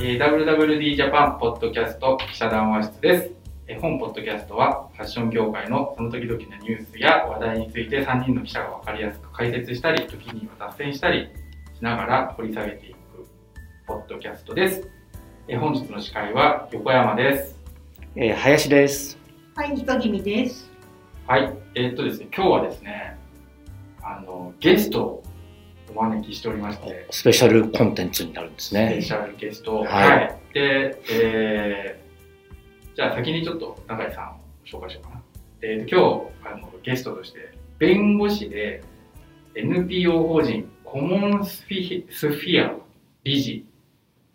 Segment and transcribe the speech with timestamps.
[0.00, 3.30] えー WWD ジャパンポッドキャスト記者談話室です。
[3.66, 11.28] えー本ポッドキャストはファッション業界のその時々のニュースや話題について3人の記者が分かりやすく解説したり、時には脱線したり
[11.76, 12.96] しながら掘り下げていく
[13.86, 14.88] ポッドキャストです。
[15.48, 17.56] えー本日の司会は横山です。
[18.16, 19.18] えー林です。
[19.54, 20.70] はい、人気味です。
[21.26, 21.52] はい。
[21.74, 23.16] えーっとですね、今日はですね、
[24.02, 25.22] あの、ゲストを
[25.90, 29.02] お招きしておりまして、スペシャルコンテンツになるんですスペね。
[29.02, 29.84] シャルゲストを。
[29.84, 34.34] はいで、えー、じゃあ先にちょっと永井さんを
[34.66, 35.22] 紹介しようかな。
[35.60, 35.96] で、今日、
[36.44, 38.82] あの、ゲストとして、弁護士で
[39.54, 42.74] NPO 法人コモンスフィスフィア
[43.24, 43.64] 理事、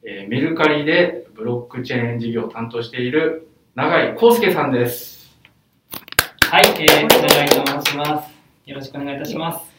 [0.03, 5.35] えーメルカリでブロックチェーン事業を担当している永井康介さんです。
[6.41, 8.31] はい、えー、永井と申します。
[8.65, 9.72] よろしくお願いいたします。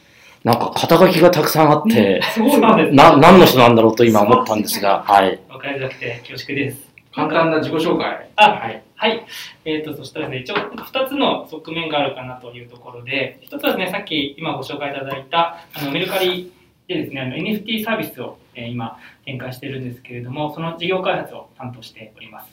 [0.45, 2.95] なんか肩書きがたくさんあって、すごいです。
[2.95, 5.41] な、何の人なんだろうと今思ったんですが、はい。
[5.49, 6.87] わかりづらくて恐縮です。
[7.15, 8.31] 簡単な自己紹介。
[8.37, 8.83] あはい。
[8.95, 9.27] はい。
[9.65, 16.53] えっ、と、そしたらですね、一応、二つの側面があるかなというところで、一つはですね、さっき今ご紹介いただいた、あの、メルカリ
[16.89, 22.51] でですね、あの、NFT サービスを、えー今、展開してるんですけれども、その事業開発を担当しております。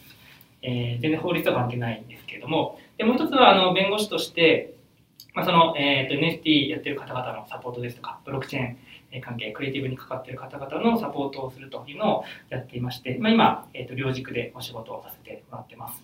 [0.61, 4.75] えー全然法律とは関係ないんですけれども、で、もう一つは、あの、弁護士として、
[5.33, 8.77] まあ、その、えっ、と、NFT やってる方々のサポートですとか、ブロックチェーン
[9.11, 16.03] えー関係、クリエイティブに関わっている方々のサポートをするというのをやっていまして、まあ、今、えー、と両軸でお仕事をさせてもらってます。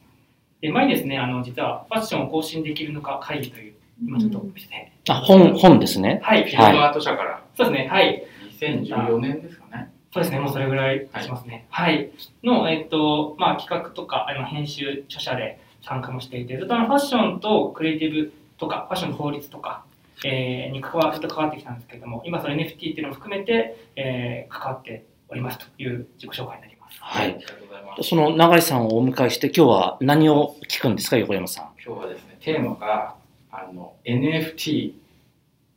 [0.61, 6.19] で前にですね、あの実はファッションを更新できるのか会議という、今ちょっと見せて、あ、本、本ですね。
[6.23, 8.23] はい、フィルマート社からそうですね、はい、
[8.59, 9.91] 2014年ですかね。
[10.13, 11.67] そうですね、もうそれぐらいしますね。
[11.69, 12.09] はい。
[12.43, 19.85] の、えっ、と、まあ、企画とか、あの編集、著者で参加もしていて、ずっとあのファッションとクリエイティブとか、ファッションの法律とか、
[20.25, 26.97] えーに関わずっと関わってきたんですけれども、今その NFT っていうのも含めて、えー関わっておりますという自己紹介になります。
[27.01, 28.03] はいありがとうございます。
[28.03, 31.65] その永井さんをお迎えして、今日は何を聞くんですか、横山さん。
[31.85, 33.15] 今日はですね、テーマが、
[33.51, 34.93] あの、NFT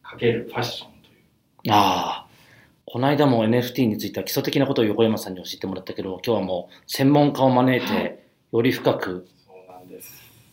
[0.02, 1.12] かけるファッションとい
[1.70, 1.72] う。
[1.72, 2.30] ああ。
[2.86, 9.28] この間も NFT については基礎的なことを横山さんに教えてもらったけど、今日はもう専門家を招いて、より深く。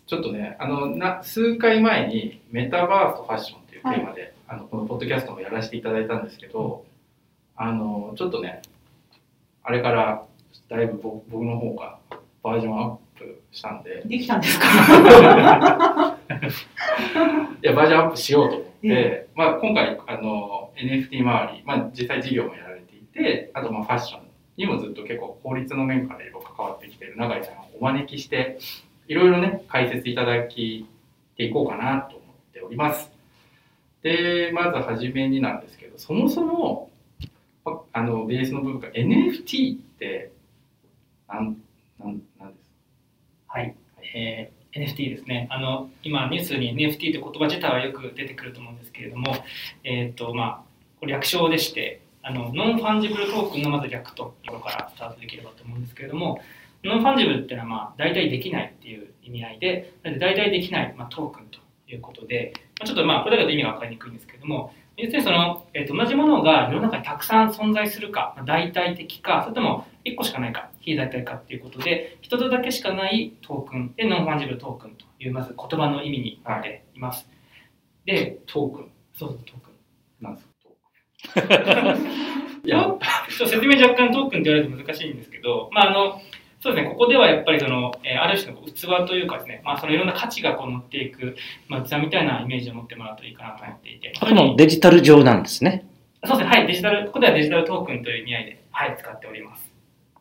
[0.07, 6.85] ちょっとね、あの、な数回前にメタバースとファッションというテーマで、あの、このポッドキャストもやらせていただいたんですけど、
[7.56, 8.62] あの、ちょっとね、
[9.63, 10.23] あれから
[10.69, 12.00] だいぶ僕僕の方が
[12.41, 14.66] バージョンアップしたんで、できたんですか？
[17.62, 24.22] いや、バージョンアップしようと思って、えまあ、今回、あの、NFT 周り、まあ、実際事業もやられていて、あと、まあ、ファッション
[24.56, 28.57] にもずっと結構法律の面からいろいろ関わってきている永井さんをお招きして、
[29.07, 30.88] いろいろね、解説いただき
[31.35, 33.12] ていこうかなと思っております。
[34.01, 36.91] で、まずはじめになんですけど、そもそも、
[37.94, 40.31] あの、ベースの部分が NFT って、
[41.28, 41.57] なん、
[42.00, 42.72] なん、なんです？
[43.47, 43.75] はい、
[44.13, 45.47] えー NFT ですね。
[45.50, 49.35] あの今ニュースに NFT という言葉自体はよく出てくると思うんですけれども、
[49.84, 50.62] えっ、とまあ
[51.00, 56.41] これ略称でして、あのノンファンジブルトークンのまず略というところからスタートできればと思うんですけれども、
[56.83, 77.29] ノンファンジブルっていうのはまあ代替できないっていう意味合いで、なので代替できないまあトークンということで、まあちょっとまあこれだけだと意味が分かりにくいんですけれども、要するにその、えー、と同じものが世の中にたくさん存在するか、まあ代替的か、それとも1個しかないか、非代替かっていうことで、一つだけしかないトークンで、ノンファンジブルトークンという、まず言葉の意味になっています。
[78.05, 79.73] で、トークンそうそう、トークン。
[80.23, 82.27] なんですか、トークン。
[82.65, 82.99] いや、ちょっ
[83.38, 86.21] と説明若干トークンって言われると難しいんですけど、まああの、
[86.59, 91.35] そうですね、ここではやっぱりその、えーある種のこう器というかですね、まあ、そのいろんな価値がこう乗っていく、
[91.68, 95.88] まあ、器みたいなイメージを持ってもらうといいかなと思っていて、あくまでもデジタル上なんですね。
[96.25, 99.72] そうですね、はい、デジタル、ここではデジタルトークンという意味合いで、はい、使っております。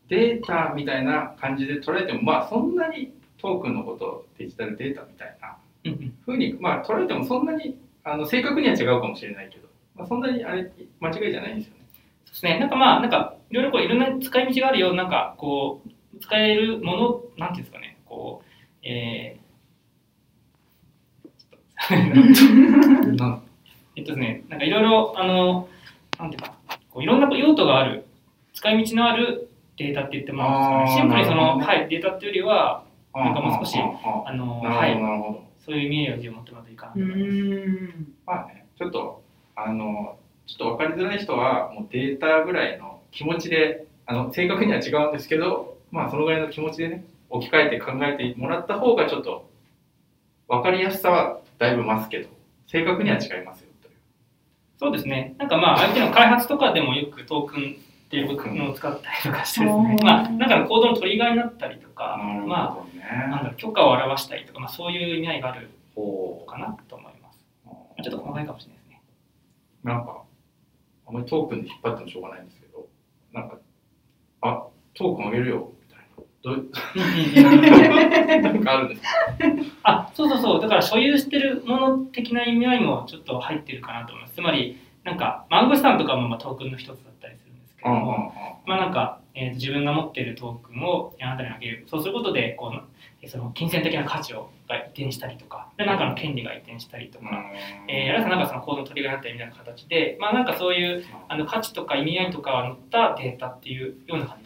[0.08, 10.70] データみたいな感じで捉えても、まあそんなにトークンのことをデジタルデータみたいなうんうんふうに、まあ捉えてもそんなにあの正確には違うかもしれないけど、まあ、そんなにあれ
[11.00, 11.80] 間違いじゃないんですよね。
[12.26, 15.90] そうですね、なんかまあ、なんか、いろいろこう、いろんな使い道があるよ、なんか、こう、
[16.20, 19.46] 使えるもの、なんていうんですかね、こう、えー、
[23.96, 25.68] えっとですね、なんかいろいろ、あの、
[26.18, 26.54] なんていうか、
[26.90, 28.06] こういろんな用途がある、
[28.54, 31.02] 使い道のあるデータって言ってもらうんですかね。
[31.02, 32.84] シンプルにその、ねはい、データっていうよりは、
[33.14, 35.46] なんかもう少しああの、はい、なるほど。
[35.58, 37.30] そういうイメージを持ってもらうといいかなとう思います。
[37.32, 38.14] ん。
[38.26, 39.22] まあね、ちょっと、
[39.56, 49.48] あの、ちょっと分かりづらい人は、もうデータぐらいの気持ちで、あの、正確には違うんですけど、まあそのぐらいの気持ちでね、置き換えて考えてもらった方がちょっと、
[50.46, 52.28] 分かりやすさはだいぶ増すけど、
[52.66, 53.94] 正確には違いますよという。
[54.78, 55.34] そうですね。
[55.38, 57.76] なんかまあ、相手の開発とかでもよくトークン
[58.06, 63.02] っていうのを使ったりとかしてですねう、んまあ、なんかの行動のトリガーになったりとか、なるほどまね。
[63.24, 67.38] あ、なんだ許可を表したりとか、まあ、そういう意味合いがあるほかなと思います。
[67.64, 69.00] まあちょっと細かいかもしれないですね。
[69.84, 70.22] うなんか、
[71.06, 72.86] あんまりトークンで引っ張ってもしょうがないんですけど、
[73.32, 73.56] なんか、
[74.42, 75.72] あ、トークンあげるよ。
[76.46, 76.66] どう
[78.42, 79.08] なんかあるんですか？
[79.82, 80.60] あそうそうそう。
[80.60, 84.34] だから所有してるもの的な意味合いもちょっと入ってるかなと思います。
[84.34, 88.32] つまりなんかマングスタンとかもまあトークンの一つだったりするんですけども、
[88.66, 91.84] まあなんか、えーと自分が持っているトークンをあなたにあげる。
[91.88, 92.82] そうすることでこう
[93.22, 97.44] えーその金銭的な価値をが移転したりとかでなんかの権利が移転したりとか、
[97.88, 104.45] えー、あるいはなんかその行動のトリガーになったりみたいな形でまあなんかそういうあの価値とか意味合いとかが載ったデータっていうような感じで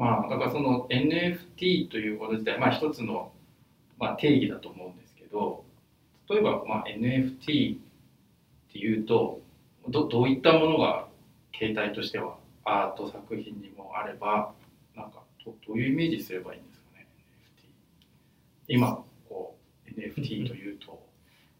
[0.00, 3.32] まあ、だからその NFT ということ自体、まあ一つの、
[3.98, 5.62] まあ、定義だと思うんですけど、
[6.30, 7.78] 例えば、まあ、NFT っ
[8.72, 9.42] ていうと
[9.88, 11.06] ど、どういったものが
[11.52, 14.52] 形態としてはアート作品にもあれば、
[14.96, 17.06] なんかどどういうイメージすればいいんですかね、
[18.68, 18.74] NFT。
[18.74, 19.56] 今、こ
[19.86, 20.98] う、NFT というと、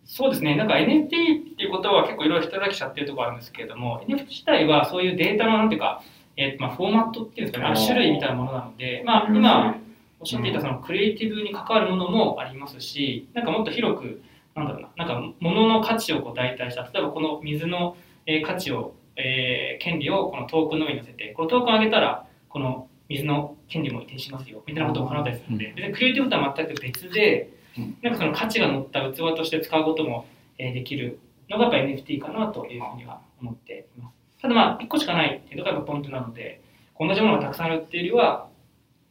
[0.05, 6.03] そうですね、なんか NFT っていうことは結構いろいろ人だけしちゃってるところあるんですけれども、NFT 自体はそういうデータのなんていうか、
[6.41, 9.77] えーとまあ、フォーマットっていうんですかね、ある種類みたいなものなので、まあ、今
[10.19, 14.23] おっしゃっていたそのクリエイティブに関わるものもありますし、なんかもっと広く、
[14.57, 17.95] なんだろうな、なんか物の価値をこう代替した、例えばこの水の、
[18.25, 30.27] えー価値を、えー権利をこのトークンの上に乗せて、このトークンを上げたら、この水の権利も移転しますよ、みたいなことを行ったりするので、別にクリエイティブとは全く別でうん、なんかその価値が乗った器として使うことも、
[30.59, 34.20] えーできるのがやっぱ NFT かなというふうには思っています。
[34.43, 35.37] ただまあ、1個しかない。
[35.45, 36.61] っていうのがやっぱポイントなので、
[36.99, 38.49] 同じものがたくさんあるっていうよりは、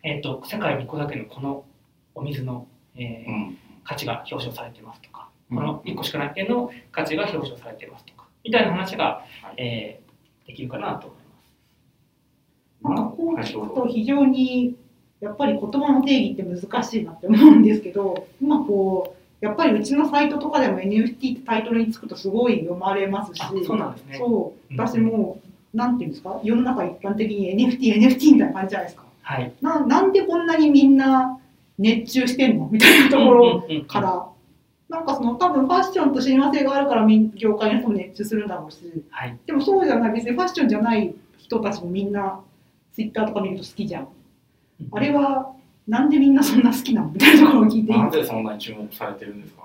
[0.04, 1.66] えっと世界に1個だけのこの
[2.16, 3.58] お水の、えーうん。
[3.84, 5.58] 価値が表彰されてますとか、うん。
[5.58, 9.62] この1個しかない点の価値が表彰されてますとか、みたいな話が、はい。
[9.62, 10.10] えー
[10.50, 11.20] できるかなと思い
[12.82, 14.76] なんかこうはい聞くと非常に
[15.20, 23.42] やっぱり言葉の定義って難しいなって思うんですけど今こうやっぱりうちのサイトとかでも NFT ってタイトルにつくとすごい読まれますし。
[23.66, 24.18] そうなんですね。
[24.18, 24.74] そう。
[24.74, 24.80] うん。
[24.80, 25.40] 私も
[25.74, 26.40] うなんていうんですか？
[26.44, 29.04] 世の中一般的に NFT、NFT みたいな感じじゃないですか。
[29.22, 29.54] はい。
[29.62, 31.40] ななんでこんなにみんな
[31.78, 32.68] 熱中してんの？
[32.70, 34.28] みたいなところうんうんうんから、
[34.90, 38.80] なんかその多分ファッションと親和性があるから業界の人も熱中するんだろうし。
[39.10, 39.38] はい。
[39.46, 40.14] でもそうじゃない。
[40.14, 42.42] 別にファッションじゃない人たちもみんな
[42.94, 44.08] ツイッターとか見ると好きじゃん。
[44.92, 45.54] あれは
[45.90, 47.10] なんでみんなそんな好きなの？
[47.10, 47.92] みたいなところを聞いて。
[47.92, 49.64] いいなぜそんなに注目されてるんですか？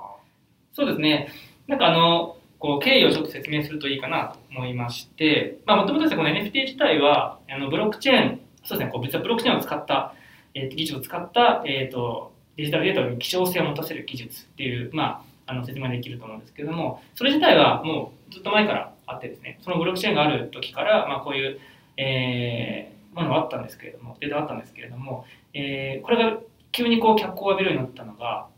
[0.73, 1.29] そうですね。
[1.69, 10.15] なんかあの、こう経緯をちょっと説明するといいかなと思いまして、まあ、もともとですね、この NFT 自体は、あのブロックチェーン、そうですね、こう別はブロックチェーンを使った、
[10.55, 21.59] えーと技術を使った、えー、とデジタルデータに希少性を持たせる技術っていう、まあ、あの説明できると思うんですけれども、それ自体はもうずっと前からあってですね、そのブロックチェーンがある時から、まあ、こういう、
[21.99, 26.39] えーものがあったんですけれども、データがあったんですけれども、えーこれが
[26.73, 28.49] 急にこう脚光を浴びるようになったのが、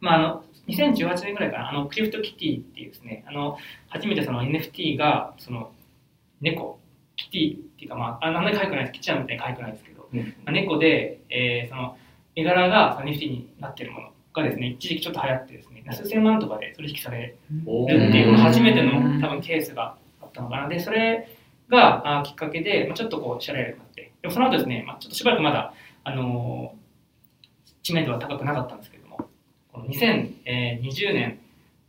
[0.00, 3.58] まあ、あの2018年ぐらいかな、あのクリフトキティっていうですね、あの
[3.88, 5.72] 初めてその NFT がその
[6.40, 6.78] 猫、
[7.16, 10.20] キティっていうか、まあ、あんなに可愛くないです、キティちゃんみたいに可愛くないですけど、うん。
[10.20, 11.96] まあ猫で、えーその
[12.36, 17.34] 絵柄がその NFT になってるものがですね、一時期ちょっと流行ってですね、数千万とかで取引され
[17.66, 20.68] おるっていううん初めての多分ケースがあったのかな。
[20.68, 21.28] で、それ
[21.70, 25.72] があきっかけで、まあ、ちょっとこう知られるようになって、でもその後ですね、まあ、ちょっとしばらくまだ、
[26.04, 26.80] あのー
[27.82, 29.16] 知名度は高くなかったんですけれども、
[29.72, 31.38] この2020年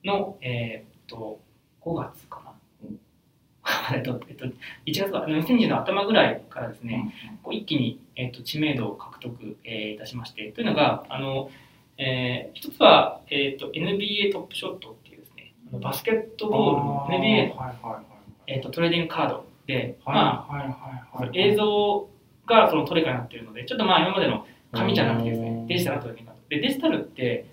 [0.06, 1.40] の、えーっと
[1.82, 2.52] 5月かな。
[2.88, 2.92] う
[3.94, 4.54] んえっと、えっと、1
[4.86, 7.14] 月か、2020年の頭ぐらいからですね、
[7.44, 11.52] こう一気に、えっと知名度を獲得、えーいたしまして、というのが、あの
[11.98, 18.04] えー一つは、えーっと NBA トップショットっていうですね、バスケットボールの NBA の、はいはいはい
[18.48, 20.76] えーっとトレーディングカードで、はいまはいはい
[21.14, 22.10] あ、はい映像
[22.48, 26.34] がそのトレカになっているので、ちょっとまあ今までの紙じゃなくてですね、デジタルなトレカ。
[26.50, 27.46] で、デジタルって、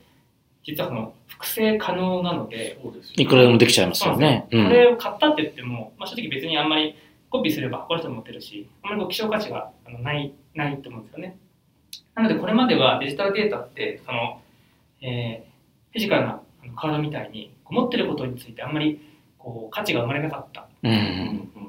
[0.65, 4.47] 実はその複製可能なので、そうですよいくらでもできちゃいますよね。
[4.50, 4.69] うこん。
[4.69, 6.95] れを買ったって言っても、まあ、正直別にあんまり
[7.31, 11.37] コピーすればこの人も持ってるし、あんまりこう希少価値があのないないと思うんですよね。
[12.15, 14.41] なのでこれまではデジタルデータってその、
[15.03, 15.49] えー
[15.91, 19.00] フィジカルなあのカードみたいに持ってることについてあんまり
[19.38, 20.69] こう価値が生まれなかった。
[20.83, 20.88] う。
[20.88, 21.68] うんん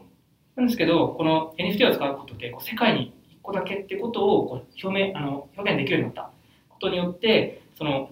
[0.60, 6.32] なんですけど、この NFT を使うことでこう世界に1個だけってことをこう表明あの表現できるようになった。
[6.70, 8.10] ことによって、その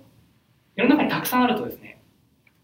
[0.75, 2.01] 世の中にたくさんあるとですね、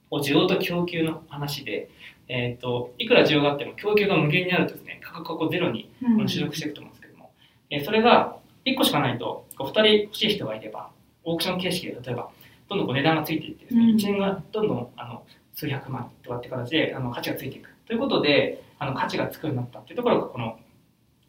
[0.10, 1.90] こう需要と供給の話で、
[2.30, 6.30] えー、といくら需要があっても供給が無限にあるとですね、価格がこうゼロにうん。
[6.30, 7.32] 収束していくと思うんですけども、
[7.70, 10.90] えーそれが1個しかないと、こう2人欲しい人がいれば、
[11.26, 12.30] オークション形式で例えば、
[12.70, 13.96] どんどんこう値段がついていってですね、うん。
[13.98, 15.24] 1円がどんどんあの
[15.54, 17.70] 数百万とかって形であの価値がついていく。
[17.86, 20.60] ということで、あの価値がつくようになったっていうところが、この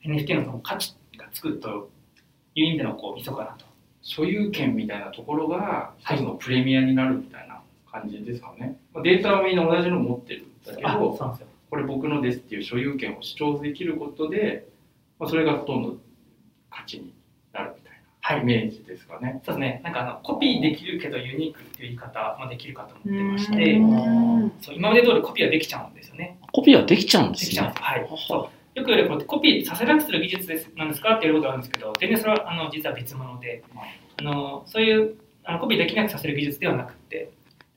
[0.04, 1.90] NFT のその価値がつくと
[2.54, 3.64] いう意味でのこう、密かなと。
[4.02, 7.60] 所有権みたいなところが一つのプレミアになるみたいな
[7.90, 8.78] 感じですかね。
[8.92, 11.18] まあデータはみんな同じの持ってるんだけあ、ど。
[11.70, 14.68] これ僕のですっていう所有権を主張できることで、
[15.18, 15.96] まあ、それがほとんど
[16.70, 17.12] 価値に
[18.24, 18.34] は。
[18.34, 19.40] ないイメージですかね。
[19.44, 19.80] そうですね。
[19.84, 26.38] なんかあの、コピーできるけどユニークっていう言い方もできるかと思ってましうて、んそう今まで通りコピーはできちゃうんですよね。
[26.52, 27.78] コピーはできちゃうんでですきちゃうんねで。
[27.80, 27.82] す。
[27.82, 28.08] はい。
[28.28, 33.62] そうよく言われるこれコピーさせなくする技術ですなんですかって言われることがあるんですけど、全然それはあの実は別物で、
[34.18, 35.14] あのそういう
[35.44, 37.30] あのコピーできなくさせる技術ではなくて、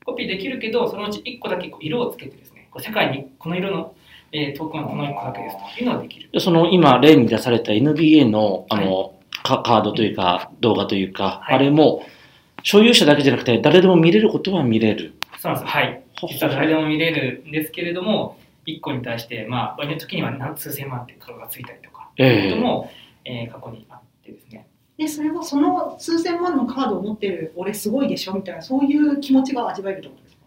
[0.04, 3.94] コピーできるけど、そのうち1個だけこう色をつけてですね、こう世界にこの色の、
[4.32, 6.30] えートークンはこの1個だけですというのができる。
[6.32, 12.02] でその今例に出された NBA のあの、カカードというか動画というか、はいあれも
[12.64, 15.14] 所有者だけじゃなくて誰でも見れることは見れる。
[15.38, 15.72] そうなんです。
[15.72, 16.02] はい。
[16.28, 22.90] 実は誰でも見れるんですけれども、1個に対して、まあ、場合の時には何数千万って価格がついたりとか、ええいうことも、
[23.24, 24.66] えー過去にあってですね。
[24.98, 30.42] でそれはその数千万のカードを持ってる俺すごいでしょみたいなそういう気持ちが味わえるってことですか？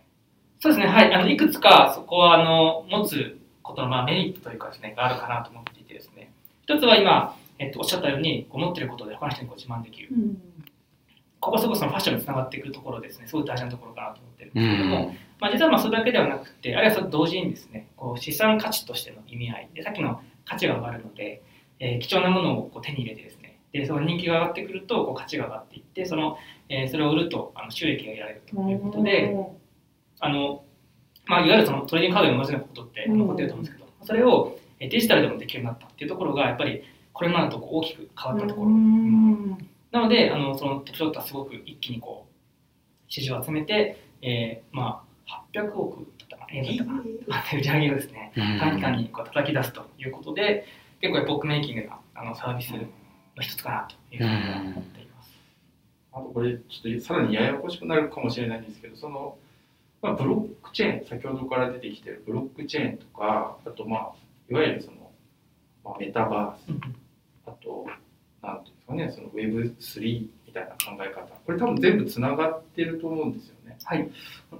[0.59, 1.13] そうですね、はい。
[1.13, 6.33] あのいくつかそこはあの持つことの、まあ、メリットというかですね、があるかなと思っていてですね。
[6.63, 10.09] 一つは今、えっと、おっしゃったように、こう持ってることで他の人にこう自慢できる。
[10.11, 10.37] うん
[11.41, 15.17] ここはすごくそのファッションにつながってくるところですね、すごい大事なところかなと思ってるんうですけれども、ん。
[15.39, 21.41] まあ、実はまあそれだけではなくて、あるいはそれと同時にですね、こう資産価値としての意味合いで、さっきの価値が上がるので、
[21.79, 26.37] えー貴重なものをこう手に入れてですね、でその人気が上がってくるとこう価値が上がっていって、その
[26.69, 29.35] えーそれを売るとあの収益が得られるということで、
[30.19, 30.63] あの
[31.25, 38.67] まあ、いわゆるそのトレーディングカードに同じようなことって残ってると思うんですけど、それをえーデジタルでもできるようになったっていうところが、やっぱりこれまでと大きく変わったところ。
[38.67, 39.57] うん。
[39.91, 50.65] なので、あのそのトップショットはすごく一気にこう支持を集めて、えーまあ、800億だったかな、円だったかな、まあ売り上げをですね、短期間にこう叩き出すということで、
[51.01, 52.79] 結構エポックメイキングなあのサービスの
[53.41, 55.37] 一つかなというふうに思っています。
[56.13, 59.37] あとこれちょっとさらにややこしくなるかもしれないんですけどその、
[60.01, 64.11] まあ、ブロックチェーン先ほどから出てきてるブロックチェーンとかあとまあ
[64.49, 65.11] いわゆるその、
[65.83, 67.00] まあ、メタバース
[67.51, 67.85] あと
[68.41, 73.77] なんていうんですかねその Web3 みたいな考え方これ多分全部つながってると思うんですよね。
[73.83, 74.09] はい、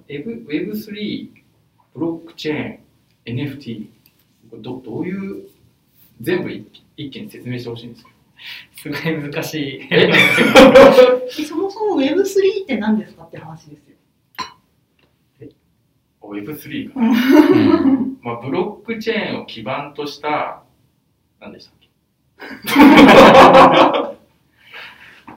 [0.08, 1.30] Web- Web3
[1.94, 3.88] ブロックチェーン NFT
[4.50, 5.48] これどどういう
[6.22, 6.68] 全部一
[6.98, 8.94] 一気に説明してほしいんですけど。
[8.96, 9.82] すごい難しい。
[9.94, 13.96] ええそもそも Web3 って何ですかって話ですよ。
[16.22, 20.64] Web3 かうな、う んまあ、ブロックチェーンを基盤とした
[21.40, 21.81] 何でしたっけ？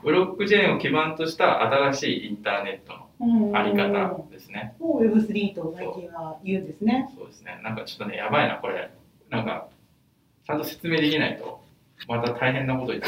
[0.02, 4.75] ブロックチェーンを基盤とした新しいインターネットのあり方ですね。
[4.80, 7.11] を Web3 と最近は言うんですね。
[7.16, 7.58] そうですね。
[7.62, 8.90] なんかちょっとね、やばいな、これ。
[9.30, 9.68] なんか、
[10.46, 11.61] ちゃんと説明できないと、
[12.06, 13.06] また大変なこと言って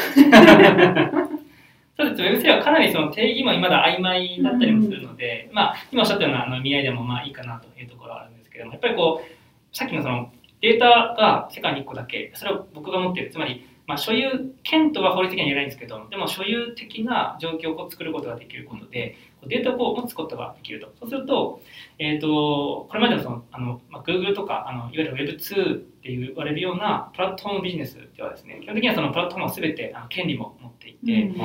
[1.99, 2.23] そうです。
[2.47, 10.31] Web3 はかなりその定義もまだ曖昧だったりもするので、まあ、今おっしゃったようなあの意味合いでもまあいいかなというところはあるんですけども、やっぱりこう、さっきのその
[10.63, 20.93] データが世界に1個だけ、それを僕が持っている、つまり、まあ、所有権とは法律的には言えないんですけど、でも所有的な状況を作ることができることで、こうデータをこう持つことができると。
[20.99, 21.61] そうすると、
[21.99, 31.41] えー、とこれまでのそのあの、まあ、Google とかあのいわゆる Web2 って言われるようなプラットフォームビジネスではですね、基本的にはそのプラットフォームは全てあの権利も持っていて、うん。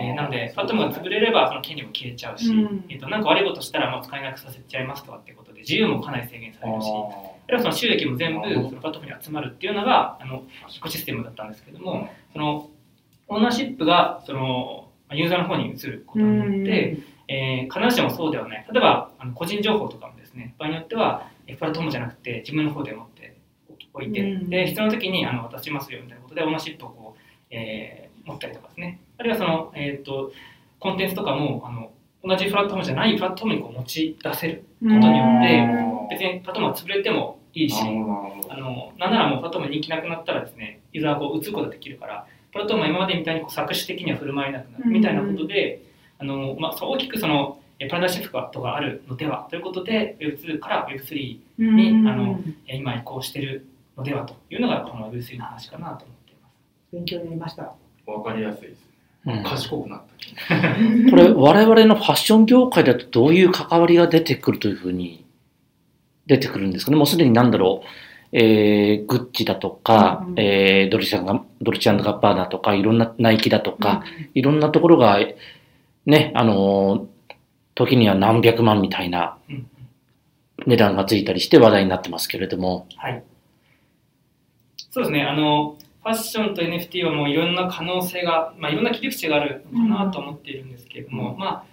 [0.00, 2.84] えーなので、プラットフォームが潰れればその権利も消えちゃうし、うん。
[2.88, 10.44] えー、となんか悪いことしたらもう使えなくさせちゃいますとかっていうことで、自由もかなり制限されるし、あるいはその収益も全部そのプラットフォームに集まるっていうのがあの
[10.76, 12.70] エコシステムだったんですけども、その
[13.28, 16.98] オーナーシップがそのまあユーザーの方に移ることによって、
[17.28, 18.66] えー必ずしもそうではない。
[18.70, 23.36] 例えばあの個人情報とかもですね、場合によってはえープラットフォームじゃなくて自分の方で持って
[23.92, 27.20] おいて、うんで必要な時にあの渡しますよみたいなことでオーナーシップをこう、
[27.50, 29.00] えー持ったりとかですね。
[29.18, 30.32] あるいはその、えー、と
[30.80, 31.92] コンテンツとかもあの
[32.24, 34.64] 同じプラットフォームじゃないプラットフォームにこう持ち出せる。
[34.84, 45.82] うんことによって別にプラットフォームが潰れてもいいし、あのなんならもうプラットフォーム人気なくなったらですね、ユーザーがこう移ることができるから、プラットフォームは今までみたいにこう搾取的には振る舞えなくなるみたいなことで、
[46.18, 56.54] あのまあ、そう大きくそのえパラダシフトがあるのではということで、Web2 から Web3 うんにあのえ今移行しているのではというのがこの Web3 の話かなと思っています。
[56.92, 57.72] 勉強になりました。
[58.06, 58.93] わかりやすいです
[59.24, 60.02] 賢くなっ
[60.48, 61.10] た。
[61.10, 65.24] これ、我々のファッション業界だとどういう関わりが出てくるというふうに
[66.26, 66.96] 出てくるんですかね？
[66.96, 67.86] もうすでになんだろう、
[68.32, 74.04] えー、グッチだとか、うんえー、ドルチャンガドルチャンガッパーだとか、いろんなナイキだとか、
[74.34, 75.18] いろんなところが、
[76.06, 77.06] ね、あのー
[77.76, 79.66] 時には何百万みたいなうん
[80.64, 82.86] 値段がついたりして話題になってますけれども。
[82.96, 83.24] はい。
[84.76, 91.38] そうですね、あの、フファッションと NFT はもういろんな可能性が、まあ、いろんな切り口があるのかなと思っているんですけれども、うん。
[91.38, 91.64] まあ、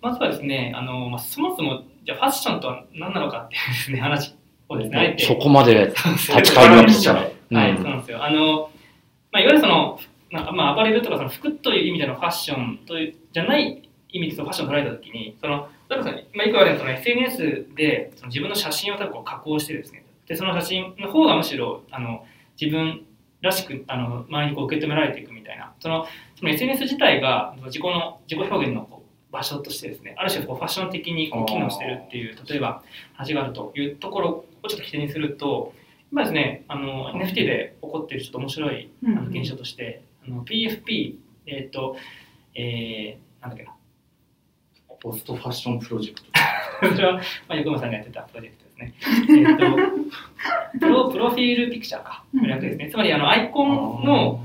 [0.00, 4.34] まずはですね、あのまあ、そもそもじゃあファッションとは何なのかっていうですね話
[4.70, 7.12] をですね、そこまで立ち返るわけじゃ
[7.50, 7.76] ない。
[7.76, 8.24] そうなんですよ。
[8.24, 8.70] あの、
[9.32, 22.24] まあ、いわゆるその、なんかまあ、アパレルとかその服という意味でのファッションというじゃない意味でそのファッションを捉えたときに、その、例えばその、まあ、よく言われるその SNS でその自分の写真を多分こう加工してですね、で、その写真の方がむしろ、あの、
[22.60, 23.04] 自分
[23.40, 32.82] らしく、あの、周りにこう受け止められていくみたいな、その、その SNS 自体が自己の、自己表現のこう場所としてですね、ある種こうファッション的にこう機能してるっていう、例えば
[33.14, 35.74] 話があるというところをちょっと起点にすると、
[36.10, 41.14] 今ですね、あの NFT で起こっているちょっと面白いあの現象として、あの PFP、
[41.46, 41.96] えっ、と、
[42.54, 43.74] えー、なんだっけな、
[45.00, 46.30] ポストファッションプロジェクト。
[46.80, 47.20] こちらは、ま
[47.54, 48.94] あ、横山さんがやってたプロジェクトですね。
[49.30, 52.90] えっ、と、プロプロフィールピクチャーか、うん略ですね。
[52.90, 54.40] つまり、あの、アイコンの、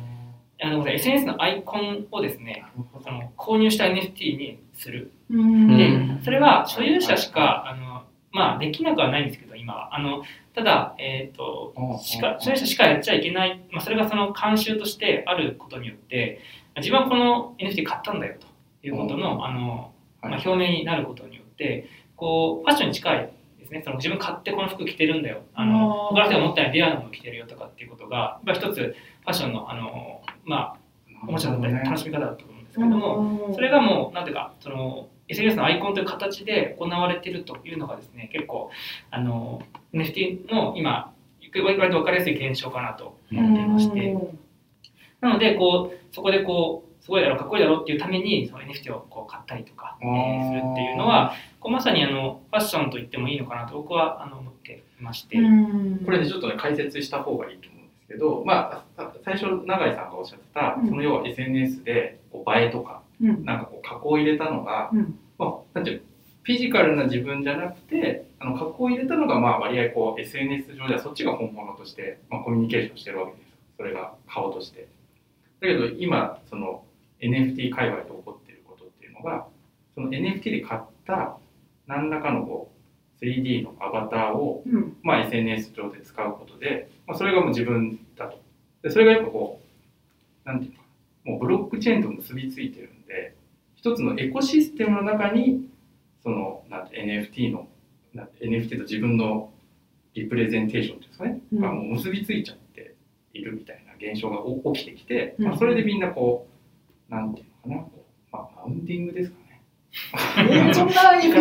[0.61, 2.65] あの、SNS のアイコンをですね、
[3.03, 5.11] その購入した NFT にする。
[5.29, 9.95] うんでうん、それは所有者しか、あの、まあ、できなくはないんですけど、今は。
[9.95, 10.23] あの、
[10.55, 16.39] ただ、えっ、と、しか所有者しかやっちゃいけない、まあ、それがその慣習としてあることによって、
[16.77, 18.47] 自分はこの NFT 買ったんだよと
[18.87, 19.92] いうことの、あの、
[20.29, 23.81] まあ、表明になることによって、こう、ファッションに近いですね。
[23.83, 25.43] その自分買ってこの服着てるんだよ。
[25.53, 38.69] あの、他の人が持ったようにレアなもの着てるよとかっていうことが、一つファッションの、あの、まあ、面白かったり楽しみ方だと思うんですけども、それがもう、なんていうか、その、SNS のアイコンという形で行われているというのがですね、結構、
[39.09, 39.61] あの、
[39.93, 41.13] NFT の今、
[41.61, 44.17] 割と分かりやすい現象かなと思っていまして、
[45.21, 50.13] なので、こう、そこでこう、すごいだろう、かっこいいだろうっていうために、その NFT をこう買ったりとか、えあー。
[50.39, 55.37] ーするっていうのは、こうまさにあのファッションと言ってもいいのかなと僕はあの思っていまして、
[56.05, 60.87] これでちょっとね解説した方がいいと思うんですけど、まあ、最初永井さんがおっしゃってた、うん。
[60.87, 63.43] その要は SNS でこう映えとかうん。
[63.43, 65.19] なんかこう加工を入れたのが、うん。
[65.37, 66.03] まあ、なんていうの
[66.43, 73.43] フィジカルな自分じゃなくてあの加工を入れたのがまあ割合こう SNS 上ではそっちが本物として、まあ、コミュニケーションしてるわけです
[73.77, 74.87] それが顔として。
[75.61, 76.83] だけど今その
[77.23, 79.47] NFT 界隈で起こっていることっていうのが
[79.95, 81.37] その NFT で買った
[81.87, 82.73] 何らかのこう
[83.23, 84.97] 3D のアバターをうん。
[85.01, 88.41] まあ、SNS 上で使うことで、まあ、それがもう自分だと。
[88.81, 89.61] でそれがやっぱこ
[90.45, 90.83] う、なんていうのか
[91.25, 93.35] な、もうブロックチェーンと結びついてるんで、
[93.75, 95.69] 一つのエコシステムの中に、
[96.21, 97.67] その、なんて NFT の、
[98.13, 99.51] なんて NFT と自分の
[100.13, 101.61] リプレゼンテーションっていうんですかね、うん。
[101.61, 102.95] がもう結びついちゃって
[103.33, 105.45] いるみたいな現象がお起きてきて、うん。
[105.45, 106.52] まあ、それでみんなこう、
[107.09, 107.87] なんていうのかな、
[108.31, 109.61] まあ、マウンティングですかね。
[110.69, 111.31] えそんなに。
[111.33, 111.39] で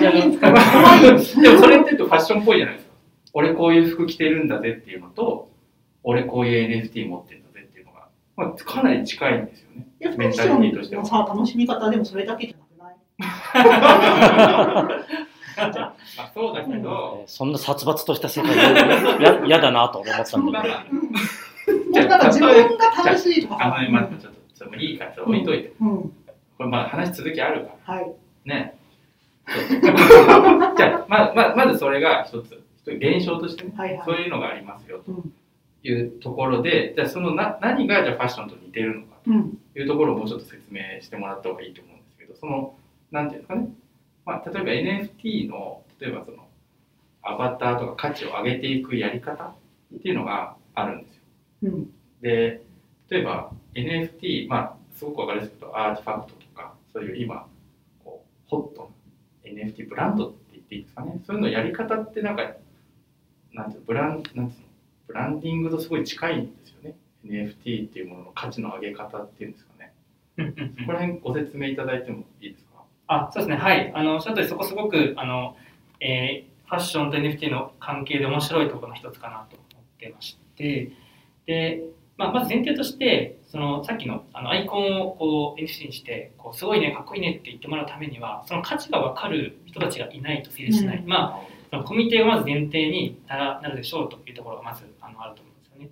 [1.50, 2.92] もそれって言うとファッションっぽいじゃないですか。
[3.34, 5.48] 俺こういう服着てるんだぜっていうのと、
[6.02, 9.86] 俺こういう NFT 持ってるんだぜっていうのが、まあ、かなり近いんですよね。
[10.00, 12.96] いやファメンタッショリティとしてはさ、楽しみ方でもそれだけじゃなくない？
[15.56, 18.56] まあ、そうだけど、そんな殺伐とした世界
[19.22, 20.74] ややだなと思ったんだけど。
[21.70, 21.92] うん。
[21.92, 23.64] だから自分が楽しいとか
[24.62, 25.72] それもいいから、置いといて。
[25.80, 26.02] うん。
[26.56, 27.94] これまあ話続きあるから。
[27.94, 28.14] はい。
[28.44, 28.76] ね。
[30.76, 35.32] じゃあ、まままずそれが一つ、現象としてね、はいはいそういうのがありますよとうん
[35.84, 39.58] いうところで、じゃあそのな何がじゃあファッションと似てるのかうん。
[39.72, 42.76] というところをもうちょっと説明してもらった方がいいと思うんですけど、その、
[43.10, 43.68] なんていうんですかね、
[44.24, 46.46] まあ、例えば NFT の、例えばその、
[47.22, 49.54] アバターとか価値を上げていくやり方っ
[50.02, 51.22] ていうのがあるんですよ。
[51.64, 51.90] うん。
[52.20, 52.62] で、
[53.10, 57.46] 例えば NFT、まあ、すごくわかりやすく言うとアーティファクトとか、そういう今、
[58.04, 58.90] こう、ホット
[59.44, 61.20] な NFT ブランドって言っていいですかね。
[61.26, 62.42] そういうのやり方ってなんか、
[63.52, 64.52] なんていうの、ブラン、なんていうの、
[65.06, 66.96] ブランディングとすごい近いんですよね。
[67.26, 69.92] NFT っていうものの価値の上げ方っていうんですかね。
[70.38, 72.82] うんうんうんこら辺ご説明いただいてもいいですか？
[73.08, 73.92] あそうですね、はい。
[73.94, 75.56] あの、おっしゃったそこすごく、あの、
[76.00, 80.90] えーファッションと NFT の関係で面白いところの一つかなと思ってまして、
[81.44, 81.82] で、
[82.16, 90.98] まあ、まず前提として、そのさっきのあのアイコンをこう NFT にして、こうすごいね、かっこいいねって言ってもらうためには、その価値が分かる人たちがいないと成立しない。
[90.98, 95.90] うんまあ、そのコミュニティがまず前提にならなるでしょうというところがまずあのあると思うんですよね。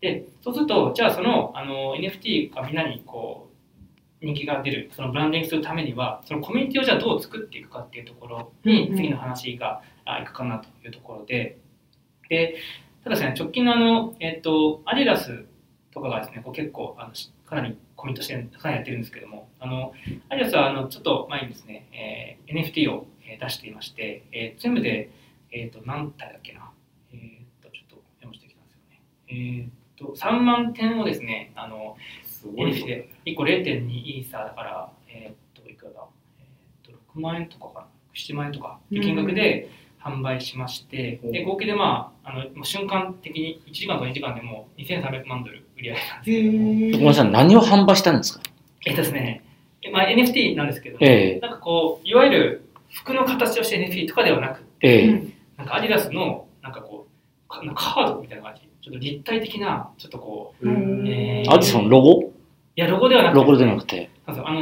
[0.00, 3.48] で、そうすると、じゃあそのあの NFT がみんなにこ
[4.22, 11.58] う人気が出る、そのブランディングするためには、そのコミュニティをじゃあどう作っていくかっていうところにうん次の話があいくかなというところで、
[12.28, 12.56] で、
[13.02, 15.46] ただですね、直近のあの、えっ、と、アディダス
[15.92, 19.92] とかがですね、こう結構あのしかなりコミットして、かなりやってるんですけども、あの、
[20.28, 25.10] アディダスはあのちょっと前にですね、えー NFT をえー出していまして、えー全部で、
[25.52, 26.70] えっ、と、何体だっけな、
[27.12, 29.02] えっ、と、ちょっとメモしてきたんですよね。
[29.28, 36.06] えっ、と3万点をですね、あのすごい NFT で1個0.2イーサーだから、えーっと、いくらだ、
[36.38, 38.78] えーっと、6万円とかかな、7万円とか。
[38.86, 39.68] って金額で
[40.02, 46.92] 販売しまして、うんで合計でまあ、あの瞬間的に1時間と2時間でもう2300万ドル売り上げたんですへけど。
[46.92, 48.40] ごめんなさい、何を販売したんですか？
[48.86, 49.42] えっとですね、
[49.92, 51.40] まあ、NFT なんですけども、ええ。
[51.40, 55.08] なんかこう、いわゆる服の形をして NFT とかではなく、ええ。
[55.08, 61.50] うんなんかアディダスのなんかこう、かカードみたいな感じ、ちょっと立体的な、ちょっとこう、うんえー。
[61.50, 62.22] アディソンロゴ？
[62.76, 64.08] いや、ロゴではなくて、ロゴでなくて。
[64.26, 64.54] あの、まあ、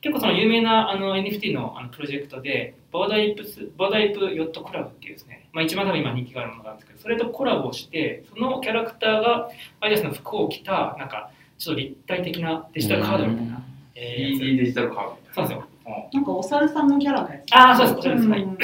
[0.00, 9.48] 結構その有名なあの NFT のあのプロジェクトで、ボーダイプス、ボーダイプヨットクラブっていうですね、まあ、一番多分今人気があるものがあるんですけど、それとコラボをして、そのキャラクターが
[9.80, 13.62] アディダスの服を着た、なんか、ちょっと立体的なデジタルカードみたいな、
[13.94, 15.34] えーやつ 3D デジタルカードみたいうな。
[15.34, 15.64] そですよ。
[16.12, 17.54] なんかお猿さんのキャラのやつ。
[17.54, 18.28] ああ、そうです、そうです。
[18.28, 18.42] はい。
[18.42, 18.58] うん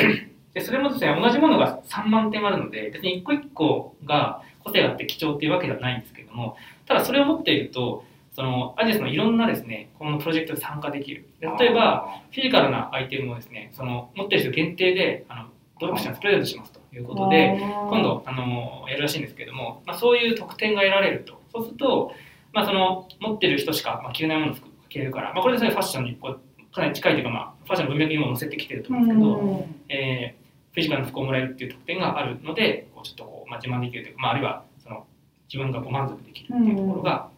[0.54, 11.28] で、それもですね、同じものが3万点あるので、別に一個一個が個性があって貴重っていうわけではないんですけれども、ただそれを持っていると、そのアジアスのいろんなですね、このプロジェクトに参加できる。
[11.40, 15.42] で例えば、フィジカルなアイテムをですね、その持ってる人限定で、あの、
[15.80, 16.84] 登録者にプレゼントしますと。
[16.96, 21.40] いうことで、今度、あのやるらしいんですけれども、まあ、そういう特典が得られると。
[21.52, 22.12] そうすると、
[22.52, 29.74] まあ、その持ってる人しか、まあ、着れないものを着けれるから、まあ、これでそれファッションにこうかなり近いというか、まあ、ファッションの文脈にも載せてきてると思うんですけど、うん。
[29.88, 30.44] えー
[30.74, 35.06] フィジカルの服をもらえるっていう特典があるので、こうちょっとこう、まあ、自慢できるというか、まあ、あるいはその
[35.46, 37.28] 自分がこう満足できるっていうところが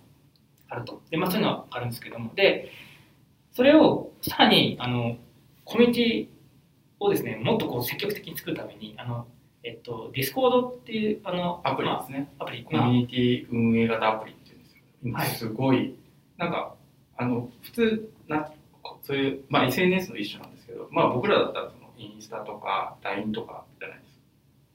[0.69, 1.03] あると。
[1.11, 2.71] で、まあ、そういうのはあるんですけども、で、
[3.53, 5.17] それをさらにあの
[5.65, 6.29] コミュニティ
[7.01, 9.27] をですね、もっとこう積極的に作るために、あの
[9.65, 12.31] えっと、 Discord っていうあのアプリまですね。
[12.39, 14.83] あアプリ、コミュニティ運営型アプリっていうんですよ。
[15.03, 15.97] 今はいすごい、
[16.37, 16.75] なんか、
[17.17, 18.49] あの、普通な、
[18.83, 24.21] こそういう、まあ SNS の一種なんですけど、まあ僕らだったらそのインスタとか LINE とかじゃないですか。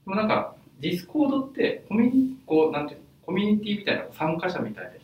[0.06, 5.01] でもなんか、 Discord ってコミュニ、こう、なんていうの、コミュニティみたいな参加者みたいな人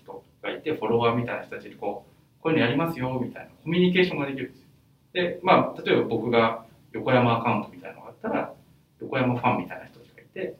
[0.47, 4.67] がいて、フォロワーみたいな人たちにこう、こういうのやりますよ、みたいなコミュニケーションができるんですよ。
[5.13, 8.53] で、まあ、例えば僕が横山アカウントみたいなのがあったら、
[9.01, 10.55] 横山ファンみたいな人たちがいて、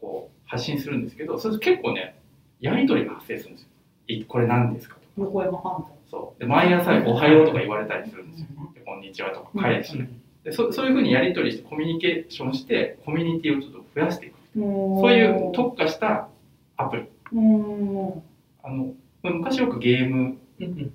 [0.00, 2.16] こう、発信するんですけど、そうすると結構ね、
[2.60, 3.68] やりとりが発生するんですよ。
[4.08, 5.06] いこれ何ですかとか。
[5.16, 6.40] 横山ファンそう。
[6.40, 8.46] で、毎朝おはようとか言われたりするんですよ。
[8.74, 9.96] でこんにちはとか返し、
[10.44, 14.34] でそそういうふうにやり取りしてコミュニケーションして、コミュニティをちょっと増やしていく。
[14.54, 14.60] そ
[15.00, 16.28] そういう特化した
[16.76, 17.04] アプリ。
[17.32, 18.22] うん
[18.62, 20.38] あの、まあ昔よくゲーム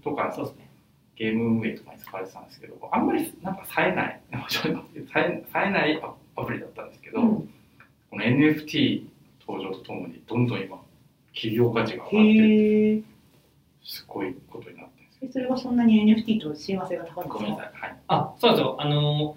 [0.03, 0.69] とか、そうですね。
[1.15, 6.01] ゲーム運営とかに使われてたんですけど、あんまりなんか冴えない、 冴えない
[6.35, 7.49] アプリだったんですけど、うん
[8.09, 9.03] この NFT
[9.45, 10.79] 登場とともにどんどん今、
[11.33, 13.03] 企業価値が上がって。
[13.83, 15.31] すごいことになってるんですよ。
[15.31, 17.33] それはそんなに NFT と親和性が高いんですか？
[17.37, 17.71] ごめんなさい。
[17.73, 17.95] はい。
[18.07, 18.75] あ、そうですよ。
[18.79, 19.35] あのー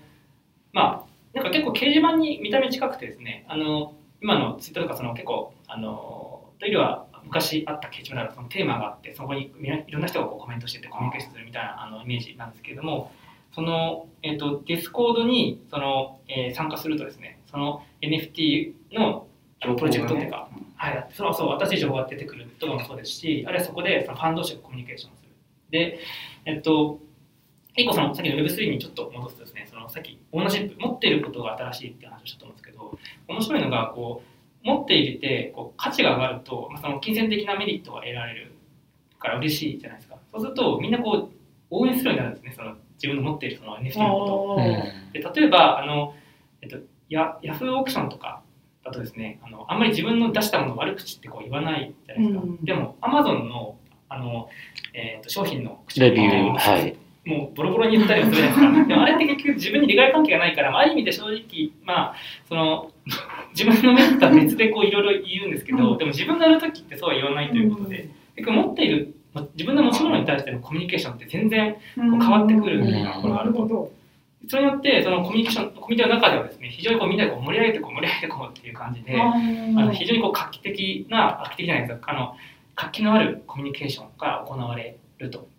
[0.72, 13.12] まあ、なんか結構掲示板に見た目近くてですね、あのー今のツイッターとかその結構、あのーというよりは昔あった掲示板ならそのテーマがあって、そこにいろんな人がこうコメントしててコミュニケーションするみたいなあのイメージなんですけれども、
[13.54, 19.26] その、えっ、と、 Discord にその、えー参加するとですね、その NFT の
[19.60, 25.30] プロジェクトというか、はい、そうそう、新しい情報が出てくるとかもそうですし、あるいはそこでそのファン同士がコミュニケーションする。
[25.70, 25.98] で、
[26.46, 26.98] えっと、
[27.76, 34.29] 一個そのさっきの Web3 にちょっと戻すとですね、そのさっきオーナーシップ、持っていることが新しいって話をしたと思うんですけど、面白いのが、こう、
[34.62, 38.52] 持っていてこう価値が上がると、まあ、その金銭的なメリットが得られる
[39.18, 40.16] から嬉しいじゃないですか。
[40.32, 45.32] そうすると、みんなこう、応援するようになるんですね、その自分の持っているその NFT のこと。
[45.34, 46.14] で例えばあの、
[46.60, 48.42] えっと、ヤヤフーオークションとか
[48.84, 52.64] だとですねあのあんまり自分の出したものを悪口ってこう言わないじゃないですか、うん。
[52.64, 53.76] でもアマゾンの
[54.08, 54.48] あの、
[54.92, 56.96] えっと商品の口レビュー、コミをはい。
[57.30, 58.88] もうボロボロに言ったりもするじゃないですか。
[58.88, 62.14] でもあれって結局自分に利害関係がないから、まあ、ある意味で正直まあ
[62.48, 62.90] その
[63.54, 65.98] 自分のメリットは別でこういろいろ言うんですけど、うん。
[65.98, 72.18] でも自分がやるときってそうは言わないということで、結局持っているま自分の持ち物に対してのコミュニケーションって全然うん。
[72.18, 73.58] 変わってくるうんところがあると。
[73.58, 73.90] なるほど。
[74.48, 79.24] それによって、そのコミュニケーション、コミュニティの中ではですね、非常にこうみんなでこう盛り上げてこう盛り上げてこうっていう感じで、あ
[79.84, 82.36] の非常にこう画期的な、画期的じゃないですか、あの
[82.74, 85.49] 活気のあるコミュニケーションが行われると。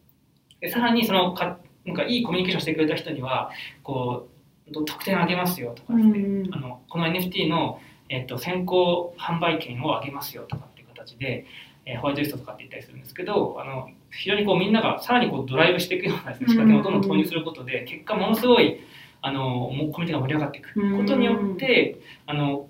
[0.61, 3.51] でさらにそのか、なんかいいコミュニケーションしてくれた人には、
[3.83, 4.29] こ
[4.71, 6.53] う、得点あげますよとかですね、うん。
[6.53, 11.45] あのこの NFT の、えっと、先行販売権をあげますよとかっていう形で、
[11.85, 17.01] えーホワイトリストとかって言ったりするんですけど、あの非常にこうみんながさらにこうドライブしていくようなです、ね、仕掛けをどん。
[17.01, 18.79] どん投入することで、結果ものすごい
[19.21, 20.97] あのコミュニティが盛り上がっていく。
[20.97, 22.67] ことによって、あの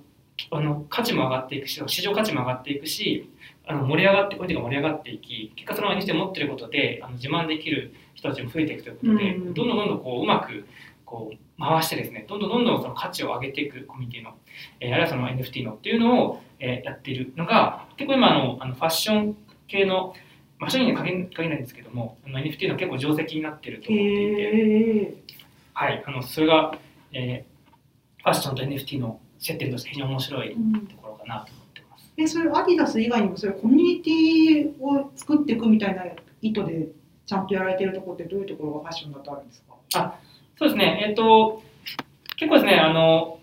[0.49, 3.29] あの価値も上がっていくし、市場価値も上がっていくし、
[3.67, 10.65] あの盛り上がって、コミュニティが盛り上がっていき、結果その NFT を持っていることであの自慢できる人たちも増えていくということで、うんどんどんどんどんこううまく
[11.05, 14.35] こう回してですね、どんどんどんどんその価値を上げていくコミュニティの、
[14.79, 20.15] えーあるいはその NFT のっていうのを、えーやっているのが結構今あのあのファッション系の
[20.57, 25.21] ファッションに限限らないんですけどもあの NFT の結構定石になってると思っていて。
[25.73, 26.77] はい、あのそれが、
[27.13, 27.51] えー
[28.23, 31.51] ファッションと NFT の接点として非常に面白いうんところかなと。
[31.51, 31.60] 思っ
[32.21, 32.37] てます。
[32.37, 36.03] え、それアディダス以外にもそれコミュニティを作っていくみたいな
[36.41, 36.87] 意図で
[37.25, 40.15] ちゃんとやられてるところってどういうところがファッションだとあるんですか？
[40.57, 41.61] そうですね、えっ、と、
[42.37, 43.39] 結構ですね、あの、